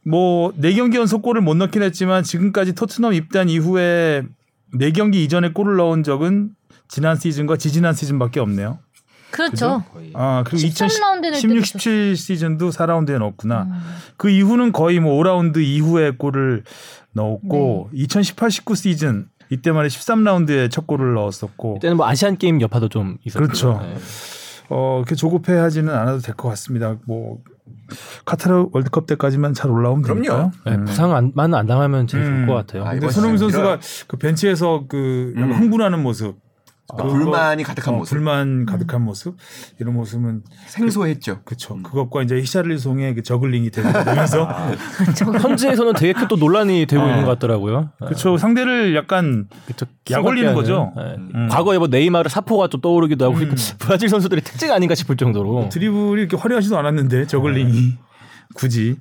[0.08, 4.22] 뭐네 경기 연속 골을 못 넣긴 했지만 지금까지 토트넘 입단 이후에
[4.74, 6.50] 네 경기 이전에 골을 넣은 적은
[6.88, 8.78] 지난 시즌과 지지난 시즌밖에 없네요.
[9.30, 9.84] 그렇죠.
[10.14, 13.62] 아 그리고 13라운드 낼 16, 때도 17 시즌도 4라운드에 넣었구나.
[13.64, 13.72] 음.
[14.16, 16.64] 그 이후는 거의 뭐 5라운드 이후에 골을
[17.12, 23.18] 넣었고 2018, 19 시즌 이때만에 13라운드에 첫 골을 넣었었고 이때는 뭐 아시안 게임 여파도 좀
[23.24, 23.44] 있었고.
[23.46, 23.80] 그렇죠.
[24.70, 26.96] 어, 그렇게 조급해하지는 않아도 될 것 같습니다.
[27.06, 27.38] 뭐
[28.24, 30.50] 카타르 월드컵 때까지만 잘 올라오면 그럼요.
[30.66, 30.84] 네, 음.
[30.84, 32.28] 부상만 안 당하면 제일 음.
[32.28, 32.84] 좋을 것 같아요.
[32.84, 35.52] 아, 근데 손흥민 선수가 그 벤치에서 그 음.
[35.52, 36.36] 흥분하는 모습,
[36.96, 38.14] 그러니까 불만이 가득한 어, 모습.
[38.14, 39.36] 불만 가득한 모습
[39.78, 41.42] 이런 모습은 생소했죠.
[41.44, 41.76] 그렇죠.
[41.82, 44.72] 그것과 이제 히샤를송의 그 저글링이 되면서 아.
[45.42, 47.08] 현지에서는 되게 큰 또 논란이 되고 어.
[47.08, 47.90] 있는 것 같더라고요.
[47.98, 48.36] 그렇죠.
[48.38, 49.86] 상대를 약간 그쵸.
[50.10, 50.92] 약 올리는 거죠.
[50.96, 51.02] 네.
[51.34, 51.48] 음.
[51.50, 55.68] 과거에 뭐 네이마르 사포가 좀 떠오르기도 하고 그리고 브라질 선수들의 특징 아닌가 싶을 정도로.
[55.70, 57.96] 드리블이 이렇게 화려하지도 않았는데 저글링이
[58.54, 58.96] 굳이.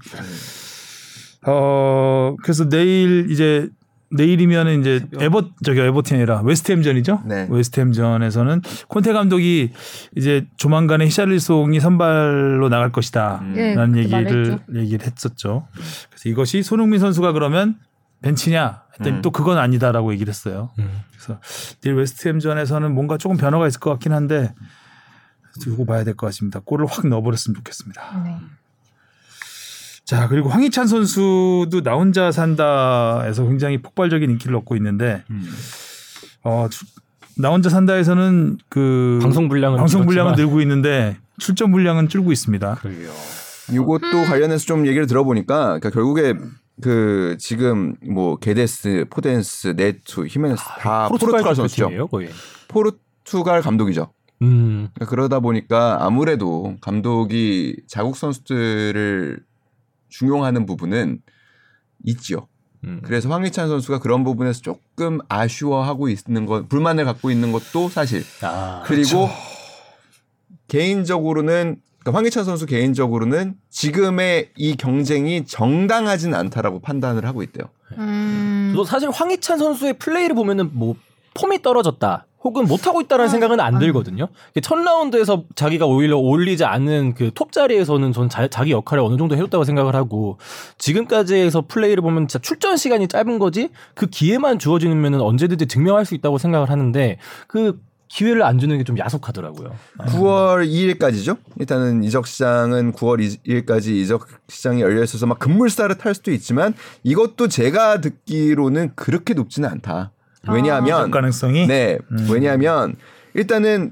[1.46, 3.70] 어 그래서 내일 이제
[4.10, 7.24] 내일이면은 이제 에버 저기 에버튼이라 웨스트햄전이죠.
[7.26, 7.48] 네.
[7.50, 9.72] 웨스트햄전에서는 콘테 감독이
[10.16, 13.40] 이제 조만간에 히샬리송이 선발로 나갈 것이다.
[13.42, 13.54] 음.
[13.58, 14.60] 예, 라는 얘기를 말했죠.
[14.76, 15.68] 얘기를 했었죠.
[16.10, 17.76] 그래서 이것이 손흥민 선수가 그러면
[18.22, 18.84] 벤치냐?
[18.94, 19.22] 했더니 음.
[19.22, 20.70] 또 그건 아니다라고 얘기를 했어요.
[20.80, 20.90] 음.
[21.12, 21.40] 그래서
[21.82, 24.54] 내일 웨스트햄전에서는 뭔가 조금 변화가 있을 것 같긴 한데
[25.62, 26.60] 두고 봐야 될 것 같습니다.
[26.64, 28.22] 골을 확 넣어버렸으면 좋겠습니다.
[28.24, 28.36] 네.
[30.08, 35.44] 자 그리고 황희찬 선수도 나 혼자 산다에서 굉장히 폭발적인 인기를 얻고 있는데 음.
[36.44, 36.86] 어, 주-
[37.38, 40.36] 나 혼자 산다에서는 그 방송 분량은 방송 분량은.
[40.36, 42.76] 늘고 있는데 출전 분량은 줄고 있습니다.
[42.76, 43.12] 그러게요.
[43.74, 46.34] 이것도 관련해서 좀 얘기를 들어보니까 그러니까 결국에
[46.82, 51.88] 그 지금 뭐 게데스, 포덴스, 네투, 히메네스 다 포르투갈 선수죠.
[51.88, 52.30] 팀이에요, 거의.
[52.70, 54.14] 포르투갈 감독이죠.
[54.42, 54.88] 음.
[54.94, 59.40] 그러니까 그러다 보니까 아무래도 감독이 자국 선수들을
[60.10, 61.22] 중용하는 부분은
[62.04, 62.48] 있지요.
[62.84, 63.02] 음.
[63.04, 68.24] 그래서 황희찬 선수가 그런 부분에서 조금 아쉬워하고 있는 것, 불만을 갖고 있는 것도 사실.
[68.42, 69.30] 아, 그리고
[70.68, 77.70] 개인적으로는 그러니까 황희찬 선수 개인적으로는 지금의 이 경쟁이 정당하진 않다라고 판단을 하고 있대요.
[77.98, 78.72] 음.
[78.74, 80.96] 저도 사실 황희찬 선수의 플레이를 보면은 뭐
[81.34, 82.26] 폼이 떨어졌다.
[82.48, 83.80] 혹은 못하고 있다는 아, 생각은 안 아.
[83.80, 84.30] 들거든요.
[84.62, 89.36] 첫 라운드에서 자기가 오히려 올리지 않은 그 톱 자리에서는 전 자, 기 역할을 어느 정도
[89.36, 90.38] 해줬다고 생각을 하고
[90.78, 96.38] 지금까지에서 플레이를 보면 진짜 출전 시간이 짧은 거지 그 기회만 주어지면 언제든지 증명할 수 있다고
[96.38, 97.18] 생각을 하는데
[97.48, 99.76] 그 기회를 안 주는 게 좀 야속하더라고요.
[100.00, 101.38] 9월 2일까지죠.
[101.60, 106.74] 일단은 이적 시장은 9월 2일까지 이적 시장이 열려 있어서 막 급물살을 탈 수도 있지만
[107.04, 110.12] 이것도 제가 듣기로는 그렇게 높지는 않다.
[110.52, 112.28] 왜냐하면 가능성이 네, 음.
[112.32, 112.96] 왜냐하면
[113.34, 113.92] 일단은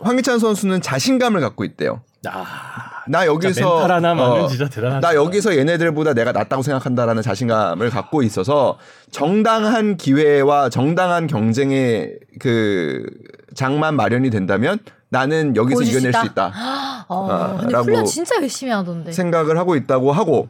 [0.00, 2.02] 황희찬 선수는 자신감을 갖고 있대요.
[2.26, 5.06] 아, 나 여기서 멘탈 하나만은 어, 진짜 대단하다.
[5.06, 8.78] 나 여기서 얘네들보다 내가 낫다고 생각한다라는 자신감을 갖고 있어서
[9.10, 13.04] 정당한 기회와 정당한 경쟁의 그
[13.54, 14.78] 장만 마련이 된다면
[15.10, 16.24] 나는 여기서 이겨낼 수 있다?
[16.24, 16.52] 있다.
[17.08, 19.12] 어, 아, 근데 라고 훈련 진짜 열심히 하던데.
[19.12, 20.48] 생각을 하고 있다고 하고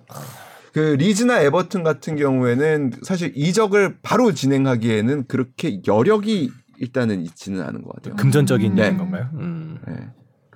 [0.75, 7.95] 그 리즈나 에버튼 같은 경우에는 사실 이적을 바로 진행하기에는 그렇게 여력이 일단은 있지는 않은 것
[7.95, 8.17] 같아요.
[8.17, 8.97] 금전적인 네.
[8.97, 9.31] 건가요?
[9.35, 9.79] 음.
[9.87, 9.95] 네.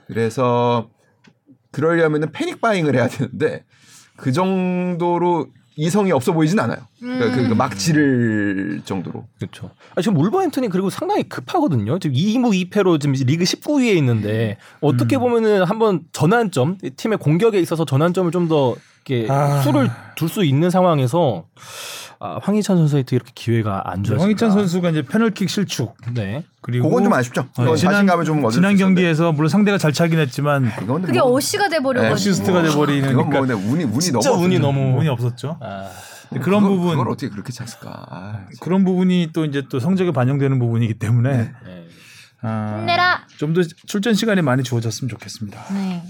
[0.08, 0.90] 그래서
[1.70, 3.64] 그러려면은 패닉 바잉을 해야 되는데
[4.16, 5.46] 그 정도로
[5.76, 6.78] 이성이 없어 보이진 않아요.
[6.98, 9.28] 그러니까 그- 그막 지를 정도로.
[9.38, 9.70] 그렇죠.
[9.94, 12.00] 아, 지금 울버햄튼이 그리고 상당히 급하거든요.
[12.00, 15.20] 지금 2무 2패로 지금 리그 19위에 있는데 어떻게 음.
[15.20, 18.74] 보면은 한번 전환점 팀의 공격에 있어서 전환점을 좀 더
[19.08, 19.60] 이렇게 아.
[19.62, 21.44] 수를 둘 수 있는 상황에서
[22.20, 24.22] 아, 황희찬 선수한테 이렇게 기회가 안 좋았습니다.
[24.24, 26.44] 황희찬 선수가 이제 페널킥 실축 네.
[26.60, 27.42] 그리고 그건 좀 아쉽죠.
[27.42, 28.76] 어, 그건 자신감을 좀 얻을 지난.
[28.76, 32.14] 경기에서 물론 상대가 잘 차긴 했지만 이건 그게 뭐, 어시가 돼 버려 가지고.
[32.14, 34.66] 어시스트가 돼 버리는 그건 뭐 그러니까 근데 운이 운이 진짜 너무 운이 없었죠.
[34.66, 35.58] 너무 운이 없었죠.
[35.60, 35.88] 아,
[36.30, 38.06] 그런 그걸- 부분 그걸 어떻게 그렇게 찼을까?
[38.10, 41.84] 아, 그런 부분이 또 이제 또 성적에 반영되는 부분이기 때문에 네.
[42.42, 43.26] 아, 힘내라.
[43.38, 45.64] 좀 더 출전 시간이 많이 주어졌으면 좋겠습니다.
[45.72, 46.02] 네.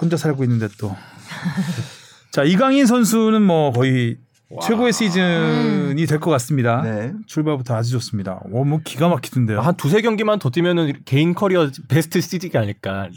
[0.00, 0.94] 혼자 살고 있는데 또.
[2.32, 4.16] 자 이강인 선수는 뭐 거의
[4.62, 6.82] 최고의 시즌이 될 것 같습니다.
[6.82, 7.12] 네.
[7.26, 8.40] 출발부터 아주 좋습니다.
[8.50, 9.60] 오, 뭐 기가 막히던데요.
[9.60, 13.08] 한 두세 경기만 더 뛰면은 개인 커리어 베스트 시즌이 아닐까.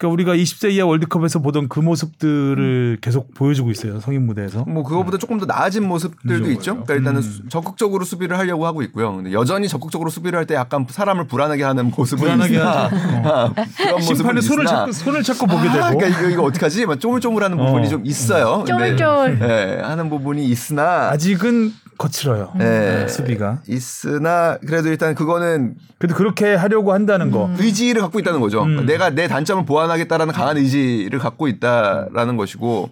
[0.00, 4.00] 리- 그러니까 우리가 20세 이하 월드컵에서 보던 그 모습들을 계속 보여주고 있어요.
[4.00, 4.64] 성인 무대에서.
[4.66, 6.72] 뭐 그거보다 조금 더 나아진 모습들도 그죠, 있죠.
[6.72, 7.22] 그러니까 일단은 음.
[7.22, 9.14] 수- 적극적으로 수비를 하려고 하고 있고요.
[9.16, 12.90] 근데 여전히 적극적으로 수비를 할 때 약간 사람을 불안하게 하는 모습은 불안하게 있으나.
[13.24, 15.98] 아, 그런 모습은 심판의 손을 있으나 찾고 손을 찾고 보게 아, 되고.
[15.98, 16.86] 그러니까 이거, 이거 어떡하지?
[16.86, 17.66] 막 쪼물쪼물하는 어.
[17.66, 18.64] 부분이 좀 있어요.
[18.66, 19.38] 쫄쫄.
[19.42, 22.54] 예, 하는 부분이 있으나 아직은 거칠어요.
[22.60, 23.60] 예, 수비가.
[23.68, 27.50] 있으나 그래도 일단 그거는 그래도 그렇게 하려고 한다는 거.
[27.58, 28.62] 의지를 갖고 있다는 거죠.
[28.62, 28.86] 음.
[28.86, 32.88] 내가 내 단점을 보완하겠다라는 강한 의지를 갖고 있다라는 것이고,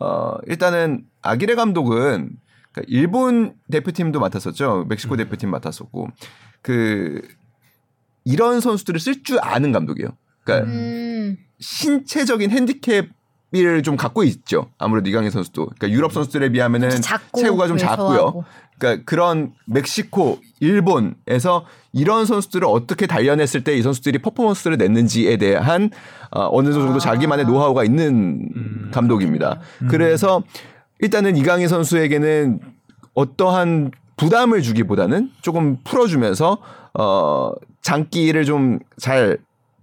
[0.00, 2.30] 어, 일단은 아기레 감독은
[2.70, 4.86] 그러니까 일본 대표팀도 맡았었죠.
[4.88, 6.08] 멕시코 대표팀 맡았었고,
[6.62, 7.20] 그,
[8.24, 10.10] 이런 선수들을 쓸 줄 아는 감독이에요.
[10.44, 11.36] 그러니까 음.
[11.58, 13.08] 신체적인 핸디캡
[13.54, 14.66] 을좀 갖고 있죠.
[14.78, 15.66] 아무래도 이강인 선수도.
[15.66, 17.76] 그러니까 유럽 선수들에 비하면은 체구가 좀.
[17.76, 18.44] 작고요.
[18.78, 25.90] 그러니까 그런 멕시코, 일본에서 이런 선수들을 어떻게 단련했을 때 이 선수들이 퍼포먼스를 냈는지에 대한
[26.30, 26.98] 어, 어느 정도 아.
[26.98, 29.60] 자기만의 노하우가 있는 감독입니다.
[29.88, 30.42] 그래서
[31.00, 32.60] 일단은 이강인 선수에게는
[33.14, 36.58] 어떠한 부담을 주기보다는 조금 풀어주면서
[36.94, 37.52] 어
[37.82, 39.38] 장기를 좀잘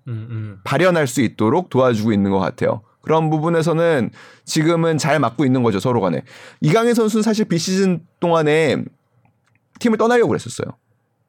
[0.07, 0.59] 음, 음.
[0.63, 2.81] 발현할 수 있도록 도와주고 있는 것 같아요.
[3.01, 4.11] 그런 부분에서는
[4.45, 6.23] 지금은 잘 맞고 있는 거죠 서로 간에.
[6.61, 8.83] 이강인 선수는 사실 비시즌 동안에
[9.79, 10.67] 팀을 떠나려고 그랬었어요.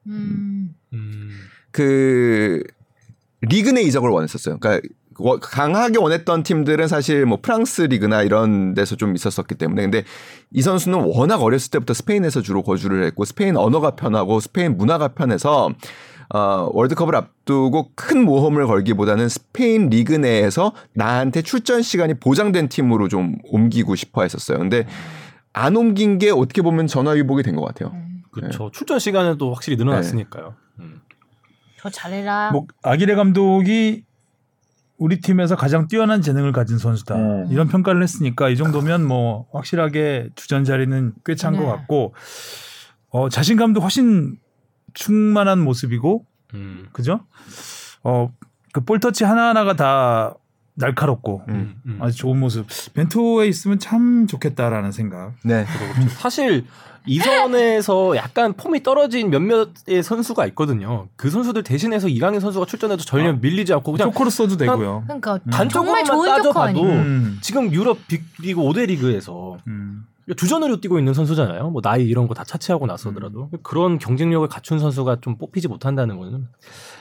[0.07, 0.75] 음.
[0.93, 1.29] 음.
[1.71, 2.61] 그
[3.41, 4.59] 리그 내 이적을 원했었어요.
[4.59, 10.03] 그러니까 워- 강하게 원했던 팀들은 사실 뭐 프랑스 리그나 이런 데서 좀 있었었기 때문에 근데
[10.51, 15.69] 이 선수는 워낙 어렸을 때부터 스페인에서 주로 거주를 했고 스페인 언어가 편하고 스페인 문화가 편해서
[16.33, 23.37] 어, 월드컵을 앞두고 큰 모험을 걸기보다는 스페인 리그 내에서 나한테 출전 시간이 보장된 팀으로 좀
[23.45, 24.57] 옮기고 싶어 했었어요.
[24.57, 24.87] 근데
[25.53, 27.95] 안 옮긴 게 어떻게 보면 전화위복이 된 것 같아요.
[28.31, 28.71] 그렇죠.
[28.71, 30.55] 출전 시간은 또 확실히 늘어났으니까요.
[30.79, 31.01] 음.
[31.79, 32.49] 더 잘해라.
[32.51, 34.03] 뭐 아기레 감독이
[34.97, 37.15] 우리 팀에서 가장 뛰어난 재능을 가진 선수다.
[37.15, 37.47] 음.
[37.51, 41.67] 이런 평가를 했으니까 이 정도면 뭐 확실하게 주전 자리는 꽤 찬것 네.
[41.67, 42.15] 같고
[43.09, 44.39] 어, 자신감도 훨씬
[44.93, 46.87] 충만한 모습이고 음.
[46.91, 47.21] 그죠?
[48.03, 48.31] 어,
[48.71, 50.35] 그 볼터치 하나하나가 다
[50.75, 51.75] 날카롭고 음.
[51.85, 51.97] 음.
[52.01, 52.65] 아주 좋은 모습.
[52.93, 55.33] 벤투에 있으면 참 좋겠다라는 생각.
[55.43, 55.65] 네.
[56.17, 56.65] 사실
[57.05, 61.07] 이선에서 약간 폼이 떨어진 몇몇의 선수가 있거든요.
[61.15, 65.03] 그 선수들 대신해서 이강인 선수가 출전해도 전혀 아, 밀리지 않고 그냥 조커로 써도 되고요.
[65.05, 66.83] 그러니까 단적으로만 정말 좋은 조커 따져봐도.
[66.83, 67.39] 음.
[67.41, 70.05] 지금 유럽 빅리그 5대 리그에서 음.
[70.37, 71.69] 주전으로 뛰고 있는 선수잖아요.
[71.69, 76.47] 뭐 나이 이런 거 다 차치하고 나서더라도 그런 경쟁력을 갖춘 선수가 좀 뽑히지 못한다는 거는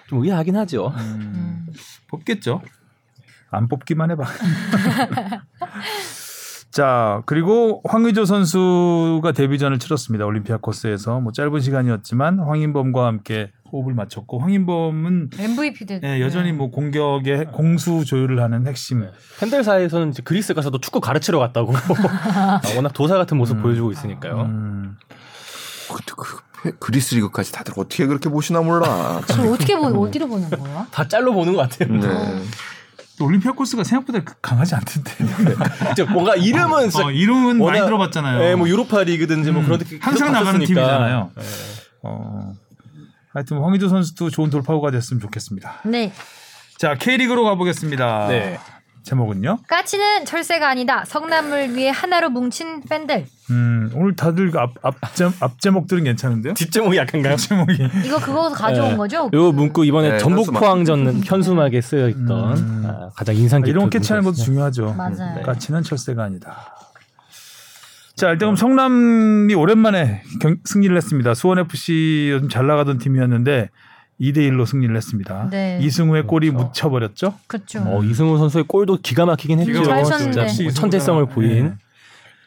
[0.09, 0.89] 좀 의아하긴 하죠.
[0.97, 1.33] 음.
[1.35, 1.67] 음.
[2.09, 2.63] 뽑겠죠.
[3.51, 4.25] 안 뽑기만 해봐.
[6.73, 10.25] 자 그리고 황의조 선수가 데뷔전을 치렀습니다.
[10.25, 16.03] 올림피아코스에서 뭐 짧은 시간이었지만 황인범과 함께 호흡을 맞췄고 황인범은 MVP 됐.
[16.03, 19.07] 예, 여전히 뭐 공격의 공수 조율을 하는 핵심.
[19.39, 21.75] 팬들 사이에서는 이제 그리스 가서도 축구 가르치러 갔다고
[22.09, 24.41] 아, 워낙 도사 같은 모습 보여주고 있으니까요.
[24.41, 24.97] 음.
[25.91, 29.21] 그, 그, 그리스 리그까지 다들 어떻게 그렇게 보시나 몰라.
[29.27, 30.87] 저 어떻게 보는 어디로 보는 거야?
[30.91, 31.99] 다 짤로 보는 것 같아요.
[31.99, 32.43] 네.
[33.23, 35.13] 또 올림피아 코스가 생각보다 강하지 않던데.
[35.93, 38.43] 이제 뭔가 이름은 어, 이름은 많이 워낙- 들어봤잖아요.
[38.43, 40.59] 예, 뭐 유로파 리그든지 뭐 음, 그런 데 항상 나가는.
[40.59, 41.31] 팀이잖아요.
[41.39, 41.43] 예.
[42.03, 42.53] 어,
[43.33, 45.83] 하여튼 뭐 황의조 선수도 좋은 돌파구가 됐으면 좋겠습니다.
[45.85, 46.13] 네.
[46.79, 48.27] 자 K리그로 가보겠습니다.
[48.29, 48.59] 네.
[49.03, 49.59] 제목은요?
[49.69, 51.05] 까치는 철새가 아니다.
[51.05, 53.27] 성남을 위해 하나로 뭉친 팬들.
[53.51, 56.55] 음, 오늘 다들 앞, 앞제, 앞제목들은 괜찮은데요?
[56.55, 57.37] 뒷 제목이 약한가요?
[57.37, 57.89] 제목이.
[58.05, 58.97] 이거 그거서 가져온 네.
[58.97, 59.29] 거죠?
[59.33, 60.61] 요 문구 이번에 네, 전북 현수막.
[60.61, 62.83] 포항전 현수막에 쓰여 있던 음.
[62.87, 64.37] 아, 가장 인상 깊은 이런 거 캐치하는 것도.
[64.37, 64.95] 중요하죠.
[64.97, 65.35] 맞아요.
[65.37, 65.43] 네.
[65.43, 66.77] 까치는 철새가 아니다.
[68.15, 71.35] 자, 일단 그럼 성남이 오랜만에 경- 승리를 했습니다.
[71.35, 73.71] 수원 FC 요즘 잘 나가던 팀이었는데
[74.21, 75.49] 2대 1로 승리를 했습니다.
[75.51, 75.79] 네.
[75.83, 76.67] 이승우의 골이 그렇죠.
[76.67, 77.35] 묻혀버렸죠.
[77.47, 77.83] 그렇죠.
[77.87, 79.73] 어, 이승우 선수의 골도 기가 막히긴 했죠.
[79.83, 80.63] 기가 잘 진짜 쳤는데.
[80.65, 81.75] 뭐 천재성을 보인 네.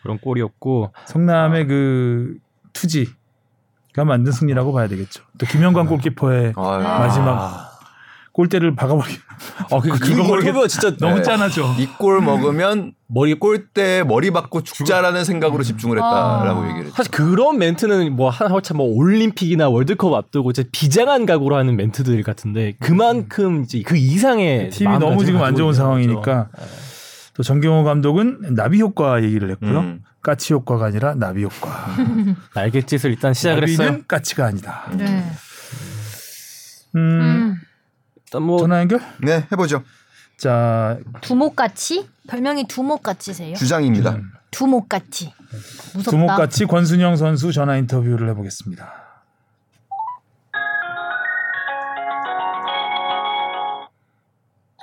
[0.01, 2.38] 그런 골이었고 성남의 그
[2.74, 5.24] 투지가 만든 승리라고 봐야 되겠죠.
[5.38, 6.84] 또 김영관 골키퍼의 아유.
[6.84, 7.74] 마지막
[8.36, 9.13] 골대를 박아버리.
[9.71, 11.21] 아, 그, 그, 이걸 모르겠- 진짜 너무 네.
[11.21, 11.73] 짠하죠.
[11.79, 16.63] 이 골 먹으면 머리 골대 머리 받고 죽자라는 생각으로 집중을 했다라고 아.
[16.65, 16.95] 얘기를 했죠.
[16.97, 22.73] 사실 그런 멘트는 뭐 한참 뭐 올림픽이나 월드컵 앞두고 이제 비장한 각오로 하는 멘트들 같은데
[22.81, 26.67] 그만큼 이제 그 이상의 팀이 너무 지금 안 좋은 상황이니까 거죠.
[27.36, 29.79] 또 정경호 감독은 나비 효과 얘기를 했고요.
[29.79, 30.01] 음.
[30.21, 31.95] 까치 효과가 아니라 나비 효과.
[32.53, 34.01] 날갯짓을 일단 시작을 나비는 했어요.
[34.09, 34.89] 까치가 아니다.
[34.91, 35.23] 네.
[36.95, 37.45] 음, 음.
[38.26, 38.99] 일단 뭐 전화 연결?
[39.21, 39.84] 네, 해보죠.
[40.38, 42.09] 자, 두목같이?
[42.28, 43.55] 별명이 두목같이세요?
[43.55, 44.11] 주장입니다.
[44.11, 44.32] 음.
[44.51, 45.34] 두목같이.
[45.93, 46.11] 무섭다.
[46.11, 49.05] 두목같이 권순영 선수 전화 인터뷰를 해보겠습니다.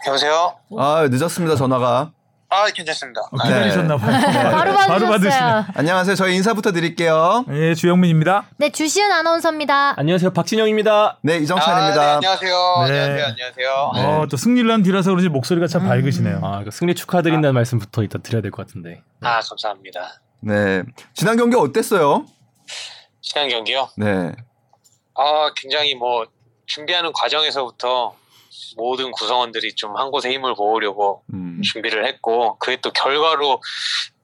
[0.06, 0.56] 여보세요?
[0.78, 2.12] 아 늦었습니다 전화가.
[2.54, 3.22] 아, 괜찮습니다.
[3.30, 4.20] 어, 기다리셨나 봐요.
[4.50, 5.08] 바로 받으셨어요.
[5.10, 5.64] 받으시네.
[5.74, 6.14] 안녕하세요.
[6.16, 7.46] 저희 인사부터 드릴게요.
[7.50, 8.44] 예, 주영민입니다.
[8.58, 9.94] 네, 주시은 아나운서입니다.
[9.98, 11.18] 안녕하세요 박진영입니다.
[11.22, 12.00] 네 아, 이정찬입니다.
[12.04, 12.52] 네, 안녕하세요.
[12.88, 13.00] 네.
[13.00, 13.24] 안녕하세요.
[13.26, 13.70] 안녕하세요.
[13.94, 16.40] 어, 또 승리를 한 뒤라서 그런지 목소리가 참 밝으시네요.
[16.42, 19.02] 아, 그 승리 축하드린다는 말씀부터 일단 드려야 될 것 같은데.
[19.22, 20.20] 아, 감사합니다.
[20.40, 20.82] 네
[21.14, 22.26] 지난 경기 어땠어요?
[23.22, 23.88] 지난 경기요?
[23.96, 24.32] 네.
[25.14, 26.26] 아, 굉장히 뭐,
[26.66, 28.14] 준비하는 과정에서부터
[28.76, 31.60] 모든 구성원들이 좀 한 곳에 힘을 모으려고 음.
[31.62, 33.60] 준비를 했고, 그게 또 결과로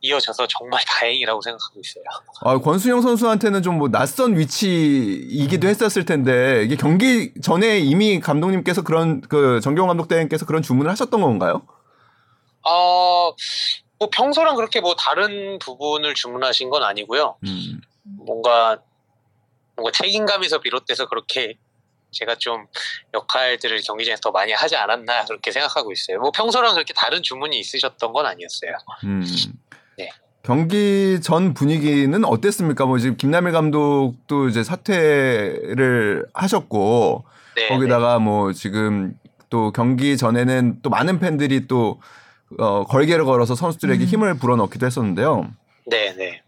[0.00, 2.04] 이어져서 정말 다행이라고 생각하고 있어요.
[2.42, 9.20] 아, 권순영 선수한테는 좀 뭐 낯선 위치이기도 했었을 텐데 이게 경기 전에 이미 감독님께서 그런
[9.22, 11.62] 그 정경호 감독 대행께서 그런 주문을 하셨던 건가요?
[12.68, 13.32] 어,
[13.98, 17.36] 뭐 평소랑 그렇게 뭐 다른 부분을 주문하신 건 아니고요.
[17.46, 17.80] 음.
[18.04, 18.78] 뭔가
[19.76, 21.56] 뭔가 책임감에서 비롯돼서 그렇게
[22.10, 22.66] 제가 좀
[23.14, 26.18] 역할들을 경기장에서 더 많이 하지 않았나 그렇게 생각하고 있어요.
[26.20, 28.72] 뭐 평소랑 그렇게 다른 주문이 있으셨던 건 아니었어요.
[29.04, 29.24] 음.
[29.96, 30.10] 네.
[30.42, 32.86] 경기 전 분위기는 어땠습니까?
[32.86, 37.24] 뭐 지금 김남일 감독도 이제 사퇴를 하셨고
[37.56, 39.14] 네, 거기다가 뭐 지금
[39.50, 42.00] 또 경기 전에는 또 많은 팬들이 또
[42.58, 44.06] 어, 걸개를 걸어서 선수들에게 음.
[44.06, 45.50] 힘을 불어넣기도 했었는데요.
[45.86, 46.42] 네, 네.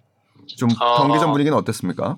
[0.56, 0.96] 좀 어.
[0.96, 2.16] 경기 전 분위기는 어땠습니까?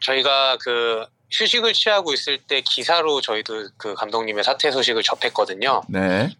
[0.00, 5.82] 저희가 그 휴식을 취하고 있을 때 기사로 저희도 그 감독님의 사퇴 소식을 접했거든요.
[5.88, 6.30] 네.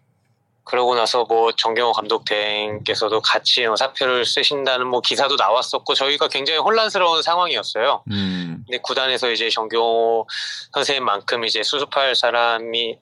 [0.63, 6.59] 그러고 나서 뭐 정경호 감독 대행께서도 같이 뭐 사표를 쓰신다는 뭐 기사도 나왔었고 저희가 굉장히
[6.59, 8.03] 혼란스러운 상황이었어요.
[8.11, 8.63] 음.
[8.67, 10.27] 근데 구단에서 이제 정경호
[10.73, 12.99] 선생님만큼 이제 수습할 사람이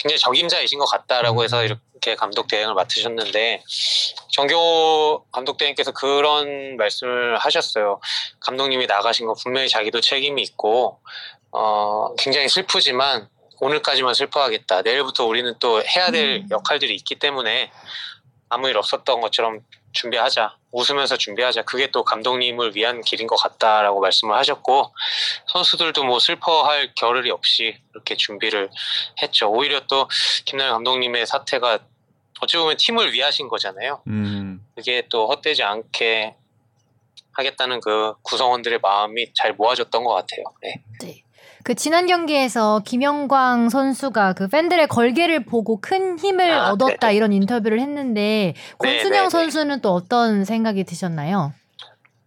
[0.00, 3.62] 굉장히 적임자이신 것 같다라고 해서 이렇게 감독 대행을 맡으셨는데
[4.32, 8.00] 정경호 감독 대행께서 그런 말씀을 하셨어요.
[8.40, 11.00] 감독님이 나가신 거 분명히 자기도 책임이 있고
[11.52, 13.28] 어 굉장히 슬프지만
[13.60, 14.82] 오늘까지만 슬퍼하겠다.
[14.82, 16.48] 내일부터 우리는 또 해야 될 음.
[16.50, 17.70] 역할들이 있기 때문에
[18.48, 19.60] 아무 일 없었던 것처럼
[19.92, 20.56] 준비하자.
[20.72, 21.62] 웃으면서 준비하자.
[21.62, 24.94] 그게 또 감독님을 위한 길인 것 같다라고 말씀을 하셨고
[25.48, 28.70] 선수들도 뭐 슬퍼할 겨를이 없이 이렇게 준비를
[29.22, 29.50] 했죠.
[29.50, 30.08] 오히려 또
[30.44, 31.80] 김나영 감독님의 사태가
[32.40, 34.02] 어찌 보면 팀을 위하신 거잖아요.
[34.06, 34.64] 음.
[34.74, 36.36] 그게 또 헛되지 않게
[37.32, 40.44] 하겠다는 그 구성원들의 마음이 잘 모아졌던 것 같아요.
[40.62, 40.82] 네.
[41.00, 41.22] 네.
[41.70, 47.14] 그 지난 경기에서 김영광 선수가 그 팬들의 걸개를 보고 큰 힘을 아, 얻었다 네네.
[47.14, 49.30] 이런 인터뷰를 했는데 권순영 네네네.
[49.30, 51.52] 선수는 또 어떤 생각이 드셨나요?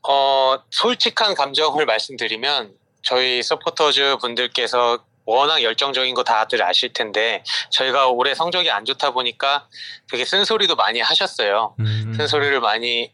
[0.08, 2.72] 어, 솔직한 감정을 말씀드리면
[3.02, 9.68] 저희 서포터즈 분들께서 워낙 열정적인 거 다들 아실 텐데 저희가 올해 성적이 안 좋다 보니까
[10.10, 11.76] 되게 쓴소리도 많이 하셨어요.
[11.82, 12.14] 음.
[12.16, 13.12] 쓴소리를 많이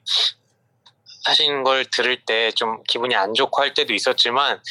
[1.26, 4.62] 하시는 걸 들을 때 좀 기분이 안 좋고 할 때도 있었지만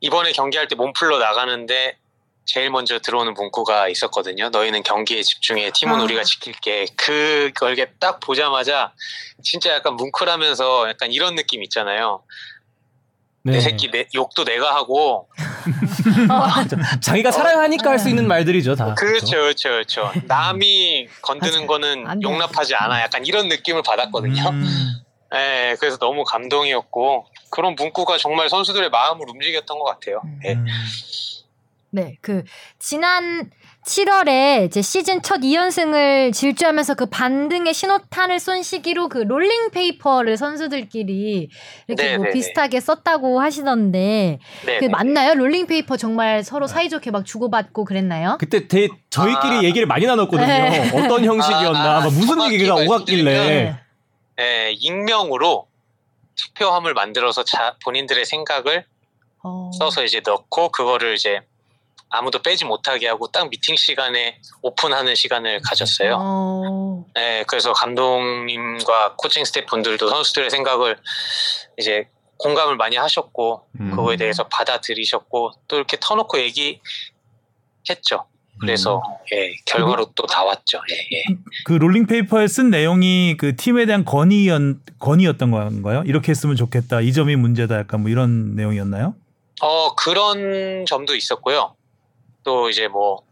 [0.00, 1.96] 이번에 경기할 때 몸풀러 나가는데
[2.44, 4.48] 제일 먼저 들어오는 문구가 있었거든요.
[4.48, 5.70] 너희는 경기에 집중해.
[5.74, 6.02] 팀은 아.
[6.04, 6.86] 우리가 지킬게.
[6.96, 8.92] 그걸 딱 보자마자
[9.42, 12.22] 진짜 약간 뭉클하면서 약간 이런 느낌 있잖아요.
[13.42, 13.52] 네.
[13.52, 15.28] 내 새끼 내, 욕도 내가 하고
[17.00, 18.94] 자기가 사랑하니까 할 수 있는 말들이죠 다.
[18.94, 21.66] 그렇죠 그렇죠 그렇죠 남이 건드는.
[21.66, 22.22] 거는.
[22.22, 24.64] 용납하지 않아 약간 이런 느낌을 받았거든요 음.
[25.32, 30.54] 네, 그래서 너무 감동이었고 그런 문구가 정말 선수들의 마음을 움직였던 것 같아요 네.
[30.54, 30.66] 음.
[31.90, 32.44] 네, 그
[32.78, 33.50] 지난
[33.86, 41.48] 7월에 이제 시즌 첫 2연승을 질주하면서 그 반등의 신호탄을 쏜 시기로 그 롤링 페이퍼를 선수들끼리
[41.86, 42.32] 이렇게 뭐 네네네.
[42.32, 44.88] 비슷하게 썼다고 하시던데 네, 그 네.
[44.90, 45.34] 맞나요?
[45.34, 48.36] 롤링 페이퍼 정말 서로 사이좋게 막 주고받고 그랬나요?
[48.38, 49.62] 그때 대, 저희끼리 아.
[49.62, 50.46] 얘기를 많이 나눴거든요.
[50.46, 50.90] 네.
[50.92, 53.78] 어떤 형식이었나, 아, 아, 막 무슨 얘기가 오갔길래.
[54.40, 55.67] 예, 익명으로
[56.38, 58.86] 투표함을 만들어서 자, 본인들의 생각을
[59.42, 59.70] 어.
[59.78, 61.40] 써서 이제 넣고 그거를 이제
[62.10, 66.16] 아무도 빼지 못하게 하고 딱 미팅 시간에 오픈하는 시간을 가졌어요.
[66.18, 67.04] 어.
[67.14, 70.98] 네, 그래서 감독님과 코칭 스태프 분들도 선수들의 생각을
[71.76, 72.08] 이제
[72.38, 73.90] 공감을 많이 하셨고 음.
[73.90, 78.26] 그거에 대해서 받아들이셨고 또 이렇게 터놓고 얘기했죠.
[78.60, 79.00] 그래서
[79.32, 80.78] 예, 결과로 또 나왔죠.
[80.90, 81.36] 예, 예.
[81.64, 84.60] 그 롤링 페이퍼에 쓴 내용이 그 팀에 대한 건의였
[84.98, 86.02] 건의였던 건가요?
[86.06, 87.00] 이렇게 했으면 좋겠다.
[87.00, 87.78] 이 점이 문제다.
[87.78, 89.14] 약간 뭐 이런 내용이었나요?
[89.60, 91.74] 어 그런 점도 있었고요.
[92.44, 93.22] 또 이제 뭐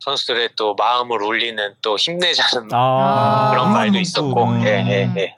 [0.00, 4.62] 선수들의 또 마음을 울리는 또 힘내자는 아, 그런 아, 말도 또, 있었고, 음.
[4.66, 5.36] 예, 예, 예.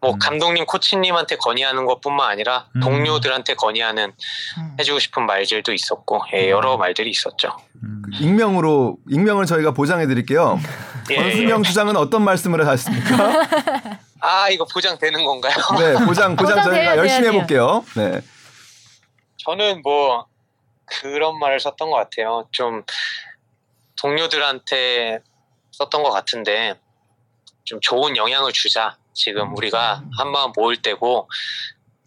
[0.00, 0.18] 뭐 음.
[0.18, 2.80] 감독님, 코치님한테 건의하는 것뿐만 아니라 음.
[2.80, 4.12] 동료들한테 건의하는
[4.58, 4.76] 음.
[4.78, 7.56] 해주고 싶은 말들도 있었고, 예, 여러 말들이 있었죠.
[7.82, 8.02] 음.
[8.12, 10.60] 익명으로 익명을 저희가 보장해 드릴게요.
[11.10, 13.16] 예, 권순영 주장은 어떤 말씀을 하셨습니까?
[14.20, 15.54] 아 이거 보장되는 건가요?
[15.78, 17.84] 네, 보장 보장 보장 저희가 열심히 돼요, 해볼게요.
[17.96, 18.20] 네.
[19.44, 20.26] 저는 뭐
[20.84, 22.48] 그런 말을 썼던 것 같아요.
[22.50, 22.82] 좀
[24.00, 25.20] 동료들한테
[25.72, 26.74] 썼던 것 같은데
[27.64, 28.96] 좀 좋은 영향을 주자.
[29.16, 31.28] 지금 우리가 한 마음 모을 때고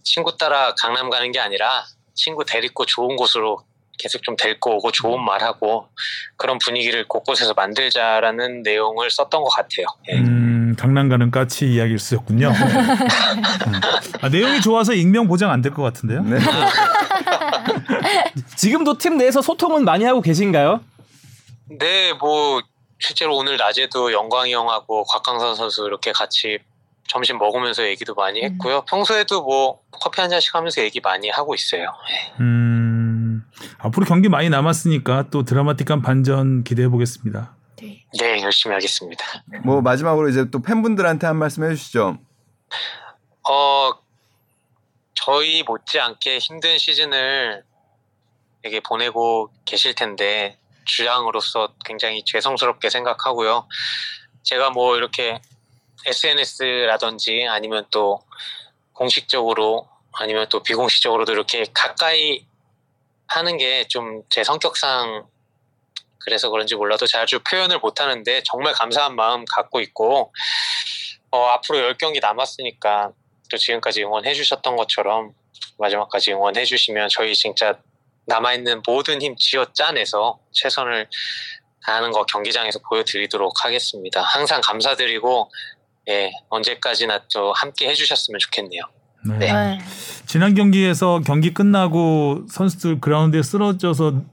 [0.03, 1.83] 친구 따라 강남 가는 게 아니라
[2.13, 3.63] 친구 데리고 좋은 곳으로
[3.97, 5.89] 계속 좀 데리고 오고 좋은 말하고
[6.37, 9.87] 그런 분위기를 곳곳에서 만들자라는 내용을 썼던 것 같아요.
[10.09, 10.17] 예.
[10.19, 12.47] 음, 강남 가는 까치 이야기를 쓰셨군요.
[13.67, 13.73] 음.
[14.21, 16.21] 아, 내용이 좋아서 익명 보장 안 될 것 같은데요?
[16.23, 16.37] 네.
[18.55, 20.81] 지금도 팀 내에서 소통은 많이 하고 계신가요?
[21.79, 22.61] 네, 뭐
[22.99, 26.59] 실제로 오늘 낮에도 영광이 형하고 곽강선 선수 이렇게 같이
[27.09, 28.83] 점심 먹으면서 얘기도 많이 했고요.
[28.87, 31.91] 평소에도 뭐 커피 한 잔씩 하면서 얘기 많이 하고 있어요.
[32.07, 32.33] 네.
[32.39, 33.43] 음,
[33.79, 37.55] 앞으로 경기 많이 남았으니까 또 드라마틱한 반전 기대해 보겠습니다.
[37.81, 38.05] 네.
[38.19, 39.25] 네, 열심히 하겠습니다.
[39.65, 42.19] 뭐 마지막으로 이제 또 팬분들한테 한 말씀 해주시죠.
[43.49, 43.91] 어,
[45.15, 47.63] 저희 못지않게 힘든 시즌을
[48.61, 53.67] 되게 보내고 계실 텐데 주장으로서 굉장히 죄송스럽게 생각하고요.
[54.43, 55.41] 제가 뭐 이렇게
[56.05, 58.21] SNS라든지 아니면 또
[58.93, 62.45] 공식적으로 아니면 또 비공식적으로도 이렇게 가까이
[63.27, 65.27] 하는 게 좀 제 성격상
[66.19, 70.33] 그래서 그런지 몰라도 자주 표현을 못 하는데 정말 감사한 마음 갖고 있고
[71.31, 73.11] 어, 앞으로 10경기 남았으니까
[73.49, 75.33] 또 지금까지 응원해 주셨던 것처럼
[75.77, 77.79] 마지막까지 응원해 주시면 저희 진짜
[78.25, 81.09] 남아있는 모든 힘 쥐어 짜내서 최선을
[81.85, 84.21] 다하는 거 경기장에서 보여드리도록 하겠습니다.
[84.21, 85.51] 항상 감사드리고
[86.07, 88.81] 예, 언제까지나 또 함께 해주셨으면 좋겠네요.
[89.25, 89.37] 네.
[89.37, 89.79] 네.
[90.25, 94.23] 지난 경기에서 경기 끝나고 선수들 그라운드에 쓰러져서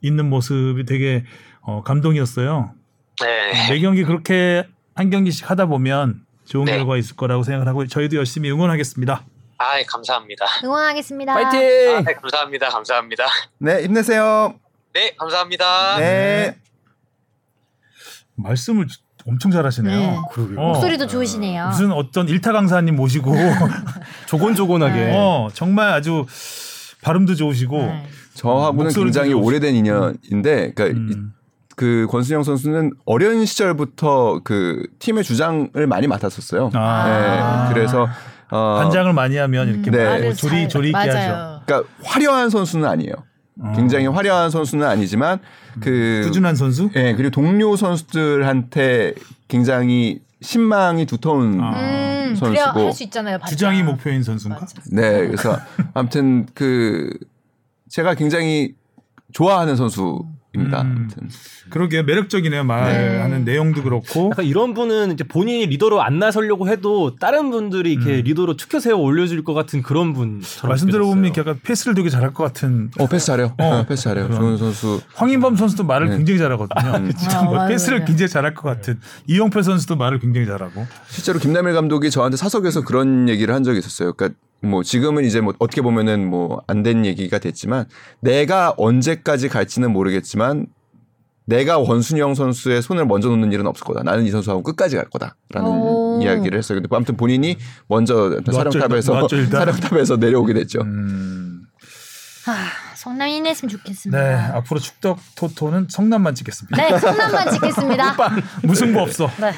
[0.00, 1.24] 있는 모습이 되게
[1.60, 2.72] 어, 감동이었어요.
[3.20, 6.76] 네, 매 경기 그렇게 한 경기씩 하다 보면 좋은 네.
[6.76, 9.24] 결과 있을 거라고 생각을 하고 저희도 열심히 응원하겠습니다.
[9.58, 10.46] 아, 감사합니다.
[10.64, 11.34] 응원하겠습니다.
[11.34, 11.96] 파이팅!
[11.96, 12.68] 아, 네, 감사합니다.
[12.68, 13.26] 감사합니다.
[13.58, 14.58] 네, 힘내세요.
[14.94, 15.98] 네, 감사합니다.
[15.98, 16.56] 네.
[18.36, 18.86] 말씀을
[19.28, 19.98] 엄청 잘하시네요.
[19.98, 20.16] 네.
[20.32, 20.58] 그러게요.
[20.58, 20.66] 어.
[20.72, 21.66] 목소리도 좋으시네요.
[21.68, 23.32] 무슨 어떤 일타 강사님 모시고
[24.26, 24.94] 조곤조곤하게.
[24.94, 25.12] 네.
[25.16, 26.24] 어, 정말 아주
[27.02, 28.06] 발음도 좋으시고 네.
[28.34, 29.46] 저하고는 굉장히 좋으시고.
[29.46, 31.32] 오래된 인연인데, 그러니까 이- 음.
[31.76, 36.70] 그 권순영 선수는 어린 시절부터 그 팀의 주장을 많이 맡았었어요.
[36.74, 37.68] 아.
[37.68, 38.08] 네, 그래서
[38.50, 39.98] 어, 반장을 많이 하면 이렇게 네.
[40.04, 41.60] 막 말을 조리 잘- 조리 있게 하죠.
[41.66, 43.12] 그러니까 화려한 선수는 아니에요.
[43.60, 43.72] 어.
[43.74, 45.40] 굉장히 화려한 선수는 아니지만
[45.80, 46.90] 그 꾸준한 선수?
[46.96, 49.14] 예, 그리고 동료 선수들한테
[49.48, 51.70] 굉장히 신망이 두터운 아.
[51.80, 52.50] 음, 선수고.
[52.50, 53.38] 그래야 할수 있잖아요.
[53.38, 53.50] 반장.
[53.50, 54.60] 주장이 목표인 선수인가?
[54.60, 54.80] 맞아.
[54.92, 55.58] 네, 그래서
[55.94, 57.16] 아무튼 그
[57.88, 58.74] 제가 굉장히
[59.32, 60.24] 좋아하는 선수입니다.
[60.56, 60.96] 음.
[61.10, 61.28] 아무튼.
[61.70, 62.64] 그러게 매력적이네요.
[62.64, 64.30] 말하는 내용도 그렇고.
[64.32, 68.22] 약간 이런 분은 이제 본인이 리더로 안 나서려고 해도 다른 분들이 이렇게 음.
[68.24, 71.32] 리더로 추켜 세워 올려줄 것 같은 그런 분처럼 말씀 들어보면.
[71.36, 73.54] 약간 패스를 되게 잘할 것 같은 어 패스 잘해요.
[73.58, 73.64] 어.
[73.80, 74.32] 어, 패스 잘해요.
[74.32, 75.00] 좋은 선수.
[75.14, 76.16] 황인범 선수도 말을 네.
[76.16, 76.80] 굉장히 잘하거든요.
[77.36, 78.06] 아, 맞아요, 패스를.
[78.06, 80.86] 굉장히 잘할 것 같은 이용표 선수도 말을 굉장히 잘하고.
[81.08, 84.14] 실제로 김남일 감독이 저한테 사석에서 그런 얘기를 한 적이 있었어요.
[84.14, 87.86] 그러니까 뭐 지금은 이제 뭐 어떻게 보면은 뭐 안 된 얘기가 됐지만
[88.20, 90.66] 내가 언제까지 갈지는 모르겠지만
[91.46, 94.02] 내가 원순영 선수의 손을 먼저 놓는 일은 없을 거다.
[94.02, 96.20] 나는 이 선수하고 끝까지 갈 거다라는 오.
[96.22, 96.78] 이야기를 했어요.
[96.80, 97.56] 근데 아무튼 본인이
[97.88, 99.60] 먼저 사령탑에서 일단.
[99.60, 100.80] 사령탑에서 내려오게 됐죠.
[100.82, 101.62] 음.
[102.46, 104.22] 아, 성남 인했으면 좋겠습니다.
[104.22, 106.76] 네, 앞으로 축덕 토토는 성남만 찍겠습니다.
[106.76, 108.16] 네, 성남만 찍겠습니다.
[108.62, 109.30] 무승부 없어.
[109.40, 109.52] 네.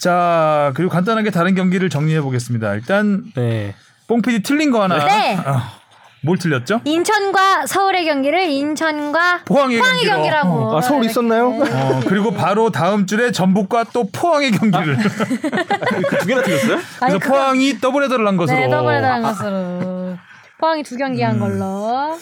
[0.00, 2.74] 자, 그리고 간단하게 다른 경기를 정리해 보겠습니다.
[2.74, 3.74] 일단 네.
[4.06, 5.04] 뽕PD 틀린 거 하나.
[5.04, 5.36] 네.
[5.44, 5.74] 아,
[6.22, 6.80] 뭘 틀렸죠?
[6.84, 10.14] 인천과 서울의 경기를 인천과 포항의, 포항의 경기로.
[10.16, 10.76] 경기라고.
[10.78, 11.48] 아, 서울 있었나요?
[11.50, 14.96] 어, 그리고 바로 다음 줄에 전북과 또 포항의 경기를.
[14.98, 16.74] 두 개나 틀렸어요?
[17.00, 18.58] 아니, 그래서 그거- 포항이 더블 헤더를 한 것으로.
[18.58, 20.16] 네, 더블 당한 것으로.
[20.58, 22.18] 포항이 두 경기 한 걸로.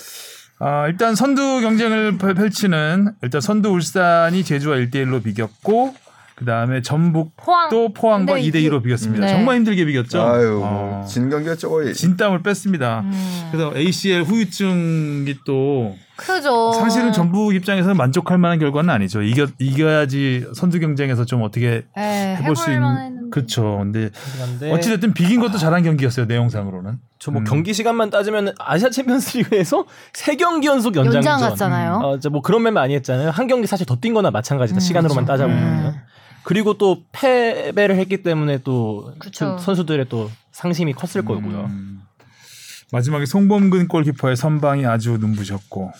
[0.61, 5.95] 아, 일단 선두 경쟁을 펼- 펼치는 일단 선두 울산이 제주와 1대1로 비겼고
[6.39, 7.69] 그다음에 전북도 포항.
[7.93, 9.27] 포항과 근데 2대 2로 이게- 비겼습니다.
[9.27, 9.33] 네.
[9.33, 10.23] 정말 힘들게 비겼죠.
[10.23, 11.93] 아유 어, 진 경기였죠 거의.
[11.93, 13.01] 진땀을 뺐습니다.
[13.01, 16.73] 음, 그래서 ACL 후유증이 또 크죠.
[16.75, 19.23] 사실은 전북 입장에서는 만족할 만한 결과는 아니죠.
[19.23, 23.31] 이겨 이겨야지 선두 경쟁에서 좀 어떻게 네, 해볼 수 있는.
[23.31, 23.79] 그렇죠.
[23.79, 24.11] 근데
[24.41, 26.27] 근데 어찌 됐든 비긴 것도 잘한 경기였어요.
[26.27, 26.99] 내용상으로는.
[27.19, 27.45] 저뭐 음.
[27.45, 31.17] 경기 시간만 따지면 아시아 챔피언스리그에서 세 경기 연속 연장전.
[31.33, 31.93] 연장 갔잖아요.
[32.03, 33.31] 어, 저뭐 그런 면 많이 했잖아요.
[33.31, 34.79] 한 경기 사실 더 뛴 거나 마찬가지다.
[34.79, 35.33] 음, 시간으로만 그쵸.
[35.33, 35.95] 따져보면.
[36.49, 36.51] 음.
[36.51, 39.57] 그리고 또 패배를 했기 때문에 또 그쵸.
[39.57, 41.67] 그 선수들의 또 상심이 컸을 거고요.
[41.67, 42.01] 음.
[42.91, 45.93] 마지막에 송범근 골키퍼의 선방이 아주 눈부셨고.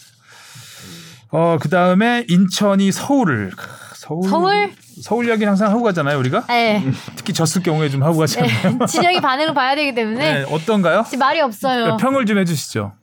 [1.31, 3.51] 어, 그 다음에 인천이 서울을.
[3.51, 4.29] 크, 서울.
[4.29, 4.73] 서울?
[5.03, 6.47] 서울 이야기는 항상 하고 가잖아요, 우리가.
[6.47, 6.83] 네.
[7.15, 8.79] 특히 졌을 경우에 좀 하고 가잖아요.
[8.79, 8.87] 네.
[8.89, 11.05] 진영이 반응을 봐야 되기 때문에 네, 어떤가요?
[11.05, 11.99] 지금 말이 없어요.
[11.99, 12.95] 평을 좀 해주시죠.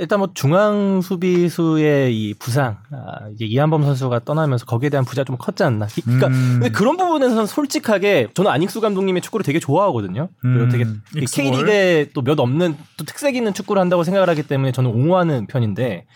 [0.00, 5.36] 일단 뭐 중앙 수비수의 이 부상, 아, 이제 이한범 선수가 떠나면서 거기에 대한 부자 좀
[5.36, 5.86] 컸지 않나.
[5.86, 6.58] 히- 그러니까 음.
[6.60, 10.28] 근데 그런 부분에서는 솔직하게 저는 안익수 감독님의 축구를 되게 좋아하거든요.
[10.40, 10.84] 그리고 음, 되게
[11.20, 11.44] 익스볼.
[11.50, 16.06] K리그에 또 몇 없는 또 특색 있는 축구를 한다고 생각을 하기 때문에 저는 옹호하는 편인데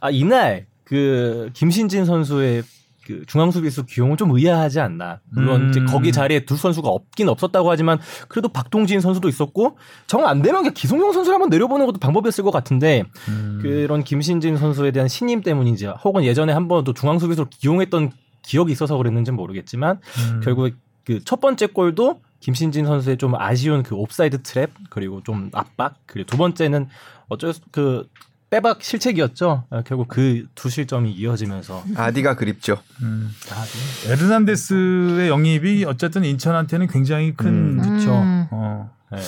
[0.00, 2.62] 아 이날 그 김신진 선수의
[3.08, 5.20] 그 중앙 수비수 기용은 좀 의아하지 않나.
[5.30, 5.70] 물론 음.
[5.70, 7.98] 이제 거기 자리에 두 선수가 없긴 없었다고 하지만
[8.28, 12.50] 그래도 박동진 선수도 있었고 정 안 되면 그냥 기성용 선수를 한번 내려보는 것도 방법이었을 것
[12.50, 13.60] 같은데 음.
[13.62, 18.96] 그런 김신진 선수에 대한 신임 때문인지 혹은 예전에 한번 또 중앙 수비수로 기용했던 기억이 있어서
[18.98, 20.00] 그랬는지는 모르겠지만
[20.32, 20.40] 음.
[20.44, 26.26] 결국 그첫 번째 골도 김신진 선수의 좀 아쉬운 그 옵사이드 트랩 그리고 좀 압박 그리고
[26.26, 26.88] 두 번째는
[27.28, 28.06] 어쩔 수, 그
[28.50, 29.64] 빼박 실책이었죠.
[29.70, 32.78] 아, 결국 그 두 실점이 이어지면서 아디가 그립죠.
[33.02, 33.30] 음.
[33.50, 34.12] 아, 네.
[34.12, 37.82] 에르난데스의 영입이 어쨌든 인천한테는 굉장히 큰 음.
[37.98, 38.10] 그쵸.
[38.50, 39.18] 어, 네.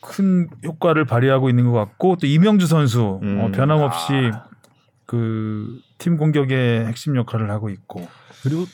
[0.00, 3.40] 큰 효과를 발휘하고 있는 것 같고 또 이명주 선수 음.
[3.40, 4.12] 어, 변함없이
[5.06, 8.08] 그팀 공격의 핵심 역할을 하고 있고
[8.42, 8.66] 그리고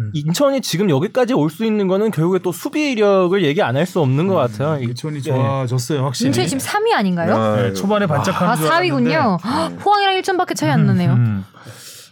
[0.00, 0.10] 음.
[0.14, 4.26] 인천이 지금 여기까지 올 수 있는 거는 결국에 또 수비력을 얘기 안 할 수 없는
[4.28, 4.80] 것 같아요.
[4.80, 5.20] 이- 인천이 예.
[5.22, 6.28] 좋아졌어요 확실히.
[6.28, 7.56] 인천이 지금 3위 아닌가요?
[7.56, 9.38] 네, 초반에 반짝하는 아, 줄 4위군요.
[9.44, 11.12] 알았는데 포항이랑 1점밖에 차이 안 나네요.
[11.14, 11.44] 음,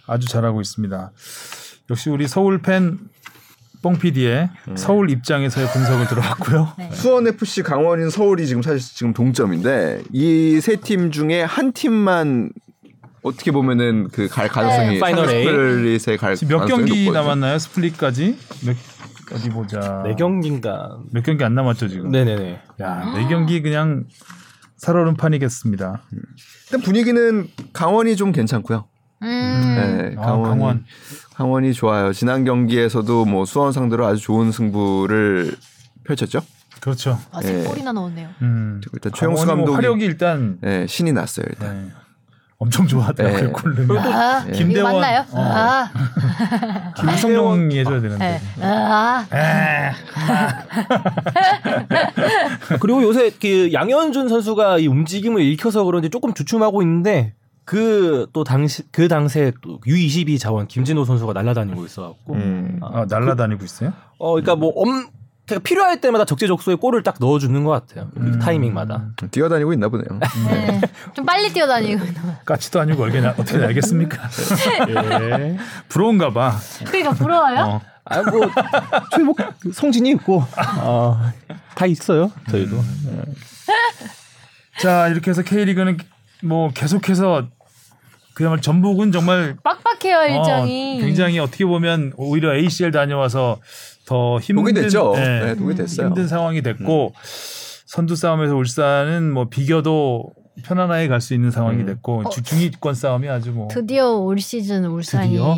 [0.07, 1.13] 아주 잘하고 있습니다.
[1.91, 2.99] 역시 우리 서울 팬
[3.83, 4.77] 뽕PD의 음.
[4.77, 6.73] 서울 입장에서의 분석을 들어봤고요.
[6.79, 6.91] 네.
[6.93, 12.51] 수원 FC, 강원인, 서울이 지금 사실 지금 동점인데 이 세 팀 중에 한 팀만
[13.27, 14.99] 어떻게 보면은 그 갈 가능성이 네.
[15.01, 15.45] 파이널 A.
[15.45, 17.23] 스플릿에 갈 지금 몇 가능성이 경기 높거든요.
[17.25, 17.59] 남았나요?
[17.59, 18.39] 스플릿까지?
[18.65, 18.77] 몇
[19.33, 20.03] 어디 보자.
[20.05, 20.99] 네 경기인가.
[21.13, 22.11] 몇 경기 안 남았죠 지금.
[22.11, 22.61] 네네네.
[22.81, 24.05] 야, 네 경기 그냥
[24.77, 26.03] 살얼음 판이겠습니다.
[26.67, 28.87] 일단 분위기는 강원이 좀 괜찮고요.
[29.23, 29.27] 음.
[29.27, 30.85] 네, 아, 강원이, 강원.
[31.35, 32.13] 강원이 좋아요.
[32.13, 35.57] 지난 경기에서도 뭐 수원 상대로 아주 좋은 승부를
[36.05, 36.41] 펼쳤죠.
[36.81, 37.19] 그렇죠.
[37.33, 37.63] 아, 네.
[37.63, 38.29] 세 골이나 넣었네요.
[38.43, 38.81] 음.
[38.93, 41.87] 일단 최용수 강원이 뭐 감독이 화력이 일단 네, 신이 났어요 일단.
[41.89, 41.93] 네,
[42.59, 43.41] 엄청 좋아하더라고요.
[43.41, 43.49] 네.
[43.53, 43.99] 골 넣으면.
[43.99, 44.95] 아, 이거 김대원.
[44.95, 45.25] 맞나요?
[45.31, 45.41] 어.
[45.43, 45.91] 아,
[46.97, 48.41] 김성용이 해줘야 되는데.
[48.59, 48.65] 네.
[48.65, 49.93] 아, 에,
[52.81, 57.35] 그리고 요새 그 양현준 선수가 이 움직임을 읽혀서 그런지 조금 주춤하고 있는데
[57.65, 62.81] 그 또 당시 그 당시에 또 U22 자원 김진호 선수가 날아다니고 있어갖고 음.
[62.83, 63.93] 아, 날라다니고 있어요?
[64.19, 65.07] 어 그러니까 뭐 엄,
[65.47, 68.39] 그러니까 필요할 때마다 적재적소에 골을 딱 넣어주는 것 같아요 그 음.
[68.39, 70.19] 타이밍마다 뛰어다니고 있나 보네요.
[70.49, 70.81] 네.
[71.15, 72.05] 좀 빨리 뛰어다니고.
[72.45, 74.29] 까치도 아니고 얼마나 어떻게 알겠습니까?
[75.41, 75.57] 예.
[75.89, 76.57] 부러운가 봐.
[76.85, 77.61] 그러니까 부러워요?
[77.61, 77.81] 어.
[78.09, 78.51] 아뭐
[79.11, 79.35] 저희 뭐
[79.73, 80.45] 성진이 있고
[80.81, 81.21] 어,
[81.75, 82.77] 다 있어요 저희도
[84.79, 85.99] 자 이렇게 해서 K리그는
[86.45, 87.49] 뭐 계속해서
[88.35, 91.01] 그야말로 전북은 정말 빡빡해요 어, 일정이.
[91.01, 93.59] 굉장히 어떻게 보면 오히려 ACL 다녀와서
[94.07, 95.15] 더 힘든 됐죠.
[95.17, 96.07] 예, 네, 독이 됐어요.
[96.09, 97.13] 힘든 상황이 됐고
[97.87, 100.31] 선두 싸움에서 울산은 뭐 비겨도
[100.65, 101.87] 편안하게 갈 수 있는 상황이 음.
[101.87, 105.55] 됐고 주- 중위권 싸움이 아주 뭐 드디어 올 시즌 울산이 드디어?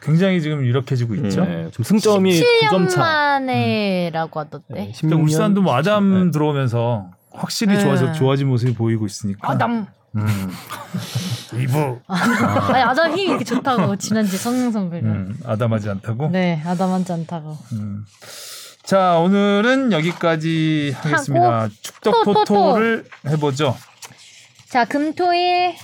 [0.00, 1.44] 굉장히 지금 유력해지고 있죠.
[1.44, 4.66] 네, 좀 승점이 7년 9점 차 만에라고 하던데.
[4.74, 6.30] 네, 16년 울산도 뭐 아담 네.
[6.30, 7.82] 들어오면서 확실히 네.
[7.82, 9.50] 좋아져 좋아진 모습이 보이고 있으니까.
[9.50, 9.86] 아담.
[10.16, 10.50] 음.
[11.54, 12.00] 이부.
[12.08, 15.06] 아니 아담 힘이 이렇게 좋다고 지난주 성능 선배가.
[15.06, 16.28] 음, 아담하지 않다고.
[16.30, 17.56] 네, 아담하지 않다고.
[17.72, 18.04] 음.
[18.82, 21.68] 자 오늘은 여기까지 하겠습니다.
[21.80, 22.44] 축덕 또, 또, 또.
[22.44, 23.76] 토토를 해보죠.
[24.68, 25.74] 자, 금토일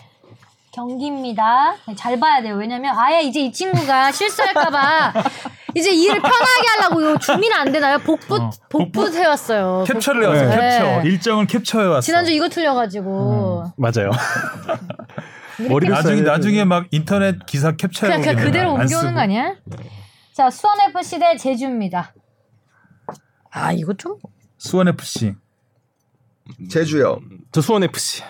[0.76, 1.74] 경기입니다.
[1.88, 2.54] 네, 잘 봐야 돼요.
[2.56, 5.14] 왜냐면 아예 이제 이 친구가 실수할까봐
[5.74, 7.98] 이제 일을 편하게 하려고 이거 주면 안 되나요?
[7.98, 9.84] 복붙 어, 복붙 해왔어요.
[9.86, 10.48] 캡처를 해왔어요.
[10.50, 10.56] 네.
[10.56, 11.02] 캡처.
[11.08, 12.02] 일정을 캡처해 왔어.
[12.02, 14.10] 지난주 이거 틀려가지고 맞아요.
[15.58, 19.54] 이렇게 머리를 나중에 나중에 막 인터넷 기사 캡처해 그냥, 그냥 그대로 옮겨오는 거 아니야?
[20.34, 22.12] 자, 수원 FC 대 제주입니다.
[23.50, 24.18] 아, 이거 좀
[24.58, 25.34] 수원 FC.
[26.70, 27.20] 제주요.
[27.50, 28.22] 저 수원 FC.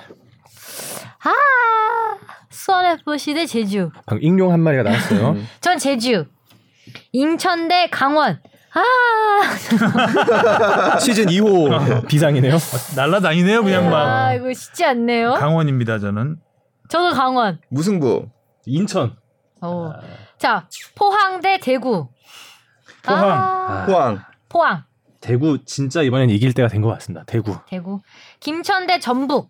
[2.68, 3.90] 아, 수원 FC 대 제주.
[4.06, 5.36] 방금 익룡 한 마리가 나왔어요.
[5.60, 6.26] 전 제주.
[7.12, 8.40] 인천 대 강원.
[8.74, 8.80] 아,
[10.98, 12.56] 시즌 2호 비상이네요.
[12.96, 13.96] 날라다니네요, 그냥 막.
[14.06, 15.34] 아 이거 쉽지 않네요.
[15.34, 16.36] 강원입니다, 저는.
[16.88, 17.60] 저도 강원.
[17.70, 18.26] 무승부.
[18.66, 19.16] 인천.
[19.60, 19.92] 어.
[20.38, 22.08] 자, 포항 대 대구.
[23.04, 23.30] 포항.
[23.30, 24.24] 아, 포항.
[24.48, 24.82] 포항.
[25.20, 27.24] 대구 진짜 이번엔 이길 때가 된 것 같습니다.
[27.26, 27.56] 대구.
[27.68, 28.00] 대구.
[28.40, 29.48] 김천 대 전북.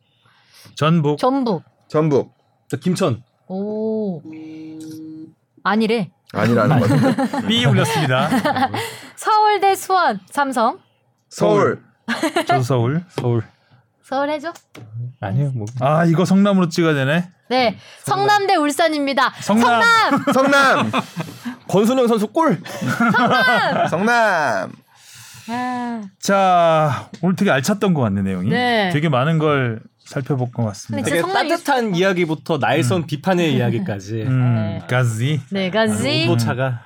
[0.74, 1.18] 전북.
[1.18, 1.62] 전북.
[1.88, 2.35] 전북.
[2.68, 3.22] 저 김천.
[3.48, 4.22] 오.
[5.62, 6.10] 아니래.
[6.32, 7.46] 아니라는 것 같은데.
[7.46, 8.28] B 울렸습니다.
[9.14, 10.20] 서울 대 수원.
[10.30, 10.78] 삼성.
[11.28, 11.82] 서울.
[12.46, 13.04] 저도 서울.
[13.08, 13.42] 서울.
[14.02, 14.52] 서울 해줘.
[15.20, 15.66] 아니요 뭐.
[15.80, 17.28] 아, 이거 성남으로 찍어야 되네.
[17.48, 17.78] 네.
[18.02, 19.32] 성남 대 울산입니다.
[19.40, 19.82] 성남.
[20.32, 20.90] 성남.
[21.68, 22.60] 권순영 선수 골.
[23.90, 24.72] 성남.
[25.48, 28.50] 아, 자, 오늘 되게 알찼던 것 같네, 내용이.
[28.50, 28.90] 네.
[28.92, 31.08] 되게 많은 걸 살펴볼 것 같습니다.
[31.08, 34.22] 되게 따뜻한 이야기부터 날선 비판의 이야기까지.
[34.26, 35.40] 음, 가지.
[35.50, 36.26] 네, 가지.
[36.28, 36.80] 온도차가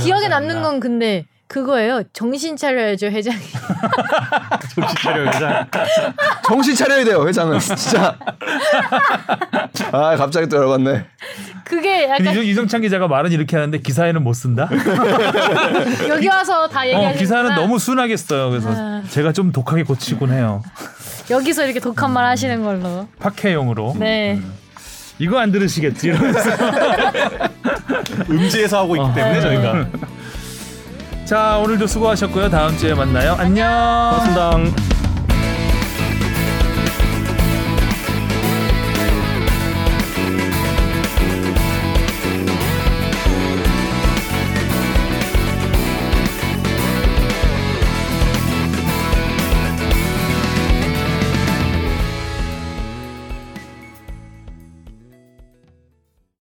[0.00, 2.02] 기억에 남는 건 근데 그거예요.
[2.12, 3.38] 정신 차려야죠, 회장이.
[4.74, 5.66] 정신 차려 회장.
[6.46, 7.58] 정신 차려야 돼요, 회장은.
[7.60, 8.16] 진짜.
[9.92, 11.04] 아, 갑자기 또 열받네.
[11.64, 14.68] 그게 약간 이정- 이정찬 기자가 말은 이렇게 하는데 기사에는 못 쓴다.
[16.08, 18.50] 여기 와서 다 어, 얘기하는 기사는 너무 순하게 써요.
[18.50, 19.02] 그래서 아.
[19.10, 20.62] 제가 좀 독하게 고치곤 해요.
[21.30, 23.08] 여기서 이렇게 독한 말 하시는 걸로.
[23.18, 23.96] 박해용으로.
[23.98, 24.40] 네.
[25.18, 26.50] 이거 안 들으시겠지 이러면서.
[28.28, 29.86] 음지에서 하고 있기 때문에 저희가.
[31.24, 32.50] 자 오늘도 수고하셨고요.
[32.50, 33.34] 다음 주에 만나요.
[33.38, 33.66] 안녕.
[34.26, 34.93] 고맙습니다.